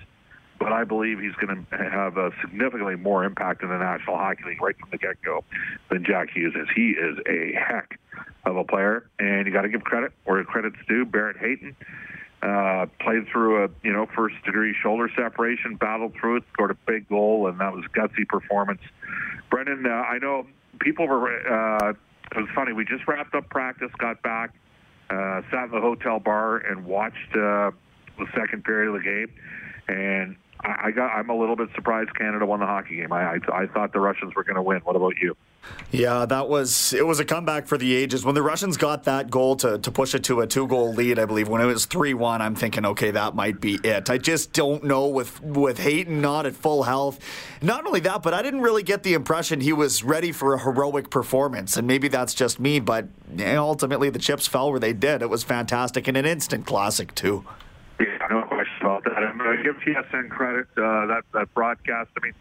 but 0.58 0.72
I 0.72 0.84
believe 0.84 1.18
he's 1.18 1.34
going 1.34 1.66
to 1.70 1.76
have 1.76 2.16
a 2.16 2.30
significantly 2.40 2.96
more 2.96 3.24
impact 3.24 3.62
in 3.62 3.68
the 3.68 3.78
National 3.78 4.16
Hockey 4.16 4.44
League 4.46 4.62
right 4.62 4.76
from 4.78 4.90
the 4.90 4.98
get-go 4.98 5.44
than 5.90 6.04
Jack 6.04 6.30
Hughes 6.30 6.54
is. 6.54 6.68
He 6.74 6.90
is 6.90 7.18
a 7.28 7.52
heck 7.52 7.98
of 8.44 8.56
a 8.56 8.64
player, 8.64 9.08
and 9.18 9.46
you 9.46 9.52
got 9.52 9.62
to 9.62 9.68
give 9.68 9.84
credit 9.84 10.12
where 10.24 10.42
credit's 10.44 10.76
due. 10.88 11.04
Barrett 11.04 11.36
Hayton 11.36 11.76
uh, 12.42 12.86
played 13.00 13.26
through 13.28 13.64
a 13.64 13.68
you 13.82 13.92
know 13.92 14.06
first 14.14 14.36
degree 14.44 14.74
shoulder 14.80 15.10
separation, 15.16 15.76
battled 15.76 16.14
through 16.14 16.36
it, 16.36 16.44
scored 16.52 16.70
a 16.70 16.76
big 16.86 17.08
goal, 17.08 17.48
and 17.48 17.60
that 17.60 17.72
was 17.72 17.84
gutsy 17.94 18.26
performance. 18.26 18.80
Brendan, 19.50 19.86
uh, 19.86 19.90
I 19.90 20.18
know 20.18 20.46
people 20.80 21.06
were. 21.06 21.28
Uh, 21.28 21.94
it 22.34 22.36
was 22.36 22.48
funny. 22.54 22.72
We 22.72 22.84
just 22.84 23.06
wrapped 23.06 23.34
up 23.34 23.48
practice, 23.50 23.90
got 23.98 24.22
back, 24.22 24.54
uh, 25.10 25.42
sat 25.50 25.64
in 25.64 25.70
the 25.70 25.80
hotel 25.80 26.18
bar, 26.18 26.58
and 26.58 26.84
watched 26.84 27.32
uh, 27.32 27.70
the 28.18 28.26
second 28.34 28.64
period 28.64 28.94
of 28.94 29.02
the 29.02 29.04
game. 29.04 29.34
And 29.88 30.36
I, 30.60 30.88
I 30.88 30.90
got. 30.90 31.12
I'm 31.12 31.30
a 31.30 31.36
little 31.36 31.56
bit 31.56 31.68
surprised 31.74 32.14
Canada 32.16 32.46
won 32.46 32.60
the 32.60 32.66
hockey 32.66 32.96
game. 32.96 33.12
I 33.12 33.34
I, 33.34 33.62
I 33.62 33.66
thought 33.66 33.92
the 33.92 34.00
Russians 34.00 34.34
were 34.34 34.44
going 34.44 34.56
to 34.56 34.62
win. 34.62 34.80
What 34.80 34.96
about 34.96 35.14
you? 35.20 35.36
Yeah, 35.90 36.24
that 36.26 36.48
was 36.48 36.92
it 36.92 37.06
was 37.06 37.20
a 37.20 37.24
comeback 37.24 37.66
for 37.66 37.76
the 37.76 37.94
ages. 37.94 38.24
When 38.24 38.34
the 38.34 38.42
Russians 38.42 38.76
got 38.76 39.04
that 39.04 39.30
goal 39.30 39.56
to, 39.56 39.78
to 39.78 39.90
push 39.90 40.14
it 40.14 40.24
to 40.24 40.40
a 40.40 40.46
two 40.46 40.66
goal 40.66 40.92
lead, 40.94 41.18
I 41.18 41.26
believe 41.26 41.48
when 41.48 41.60
it 41.60 41.66
was 41.66 41.84
three 41.84 42.14
one, 42.14 42.40
I'm 42.40 42.54
thinking, 42.54 42.86
okay, 42.86 43.10
that 43.10 43.34
might 43.34 43.60
be 43.60 43.78
it. 43.84 44.08
I 44.08 44.18
just 44.18 44.52
don't 44.52 44.84
know 44.84 45.08
with 45.08 45.42
with 45.42 45.78
Hayton 45.78 46.20
not 46.20 46.46
at 46.46 46.54
full 46.54 46.84
health. 46.84 47.20
Not 47.60 47.86
only 47.86 48.00
that, 48.00 48.22
but 48.22 48.32
I 48.32 48.42
didn't 48.42 48.62
really 48.62 48.82
get 48.82 49.02
the 49.02 49.14
impression 49.14 49.60
he 49.60 49.72
was 49.72 50.02
ready 50.02 50.32
for 50.32 50.54
a 50.54 50.58
heroic 50.58 51.10
performance. 51.10 51.76
And 51.76 51.86
maybe 51.86 52.08
that's 52.08 52.34
just 52.34 52.58
me, 52.58 52.80
but 52.80 53.08
ultimately 53.40 54.08
the 54.08 54.18
chips 54.18 54.46
fell 54.46 54.70
where 54.70 54.80
they 54.80 54.92
did. 54.92 55.22
It 55.22 55.30
was 55.30 55.44
fantastic 55.44 56.08
and 56.08 56.16
an 56.16 56.24
instant 56.24 56.66
classic 56.66 57.14
too. 57.14 57.44
Yeah, 58.00 58.26
no 58.30 58.42
question 58.42 58.74
about 58.80 59.04
that. 59.04 59.18
I'm 59.18 59.38
going 59.38 59.58
to 59.58 59.62
give 59.62 59.76
TSN 59.76 60.30
credit. 60.30 60.66
Uh, 60.76 61.06
that 61.06 61.22
that 61.34 61.52
broadcast. 61.54 62.10
I 62.16 62.24
mean, 62.24 62.34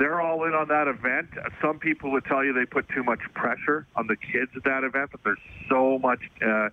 they're 0.00 0.20
all 0.20 0.44
in 0.44 0.54
on 0.54 0.68
that 0.68 0.88
event. 0.88 1.28
Some 1.60 1.78
people 1.78 2.10
would 2.12 2.24
tell 2.24 2.42
you 2.42 2.54
they 2.54 2.64
put 2.64 2.88
too 2.88 3.04
much 3.04 3.20
pressure 3.34 3.86
on 3.94 4.06
the 4.06 4.16
kids 4.16 4.50
at 4.56 4.64
that 4.64 4.82
event, 4.82 5.10
but 5.12 5.20
there's 5.22 5.38
so 5.68 5.98
much 5.98 6.20
uh, 6.40 6.70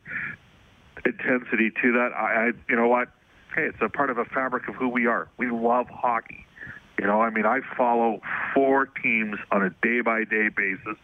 intensity 1.06 1.72
to 1.82 1.92
that. 1.92 2.12
I, 2.16 2.48
I, 2.48 2.52
you 2.70 2.78
know 2.78 2.88
what? 2.88 3.10
Hey, 3.54 3.64
it's 3.64 3.82
a 3.82 3.90
part 3.90 4.10
of 4.10 4.18
a 4.18 4.24
fabric 4.26 4.70
of 4.70 4.76
who 4.76 4.88
we 4.88 5.08
are. 5.08 5.28
We 5.38 5.52
love 5.52 5.88
hockey. 5.90 6.46
You 6.98 7.06
know, 7.06 7.22
I 7.22 7.30
mean, 7.30 7.46
I 7.46 7.60
follow 7.76 8.22
four 8.56 8.88
teams 8.88 9.36
on 9.52 9.62
a 9.62 9.70
day 9.86 10.00
by 10.02 10.24
day 10.24 10.48
basis. 10.48 10.98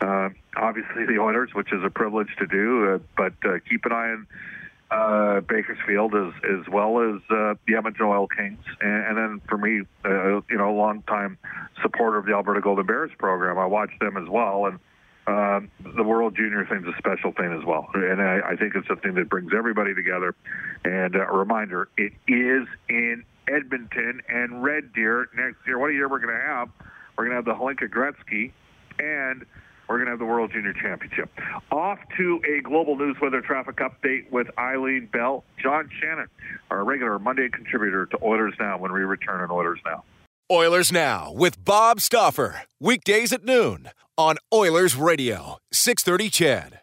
Uh, 0.00 0.30
obviously, 0.56 1.06
the 1.06 1.18
Oilers, 1.20 1.50
which 1.54 1.72
is 1.72 1.82
a 1.84 1.90
privilege 1.90 2.28
to 2.38 2.46
do, 2.46 2.94
uh, 2.94 2.98
but 3.16 3.34
uh, 3.48 3.58
keep 3.70 3.84
an 3.84 3.92
eye 3.92 4.10
on 4.10 4.26
uh, 4.92 5.40
Bakersfield 5.40 6.14
as 6.14 6.32
as 6.44 6.68
well 6.70 7.00
as 7.00 7.20
uh, 7.30 7.54
the 7.66 7.76
Edmonton 7.76 8.06
Oil 8.06 8.28
Kings, 8.28 8.62
and, 8.80 9.06
and 9.06 9.16
then 9.16 9.40
for 9.48 9.56
me, 9.56 9.82
uh, 10.04 10.40
you 10.50 10.58
know, 10.58 10.70
a 10.70 10.76
long 10.76 11.02
supporter 11.80 12.18
of 12.18 12.26
the 12.26 12.32
Alberta 12.32 12.60
Golden 12.60 12.84
Bears 12.84 13.10
program. 13.18 13.58
I 13.58 13.64
watch 13.64 13.90
them 14.00 14.16
as 14.18 14.28
well, 14.28 14.66
and 14.66 14.78
um, 15.26 15.70
the 15.96 16.02
World 16.02 16.36
Junior 16.36 16.66
thing's 16.66 16.86
a 16.86 16.96
special 16.98 17.32
thing 17.32 17.56
as 17.58 17.64
well, 17.64 17.88
and 17.94 18.20
I, 18.20 18.40
I 18.50 18.56
think 18.56 18.74
it's 18.74 18.86
something 18.86 19.14
that 19.14 19.30
brings 19.30 19.52
everybody 19.56 19.94
together. 19.94 20.34
And 20.84 21.16
uh, 21.16 21.26
a 21.26 21.36
reminder, 21.38 21.88
it 21.96 22.12
is 22.28 22.68
in 22.90 23.24
Edmonton 23.48 24.20
and 24.28 24.62
Red 24.62 24.92
Deer 24.92 25.26
next 25.34 25.66
year. 25.66 25.78
What 25.78 25.90
a 25.90 25.94
year 25.94 26.08
we're 26.08 26.20
going 26.20 26.34
to 26.34 26.46
have! 26.46 26.68
We're 27.16 27.24
going 27.28 27.30
to 27.30 27.36
have 27.36 27.44
the 27.46 27.54
Hlinka 27.54 27.88
Gretzky 27.88 28.52
and 28.98 29.46
we're 29.92 29.98
going 29.98 30.06
to 30.06 30.12
have 30.12 30.18
the 30.18 30.24
World 30.24 30.50
Junior 30.50 30.72
Championship. 30.72 31.28
Off 31.70 31.98
to 32.16 32.40
a 32.48 32.62
global 32.62 32.96
news 32.96 33.14
weather 33.20 33.42
traffic 33.42 33.76
update 33.76 34.30
with 34.30 34.46
Eileen 34.58 35.04
Bell. 35.12 35.44
John 35.62 35.90
Shannon, 36.00 36.28
our 36.70 36.82
regular 36.82 37.18
Monday 37.18 37.50
contributor 37.50 38.06
to 38.06 38.18
Oilers 38.24 38.54
Now 38.58 38.78
when 38.78 38.90
we 38.94 39.00
return 39.00 39.42
on 39.42 39.50
Oilers 39.50 39.80
Now. 39.84 40.02
Oilers 40.50 40.90
Now 40.90 41.30
with 41.34 41.62
Bob 41.62 42.00
Stauffer. 42.00 42.62
Weekdays 42.80 43.34
at 43.34 43.44
noon 43.44 43.90
on 44.16 44.38
Oilers 44.50 44.96
Radio, 44.96 45.58
630 45.74 46.30
CHED. 46.30 46.81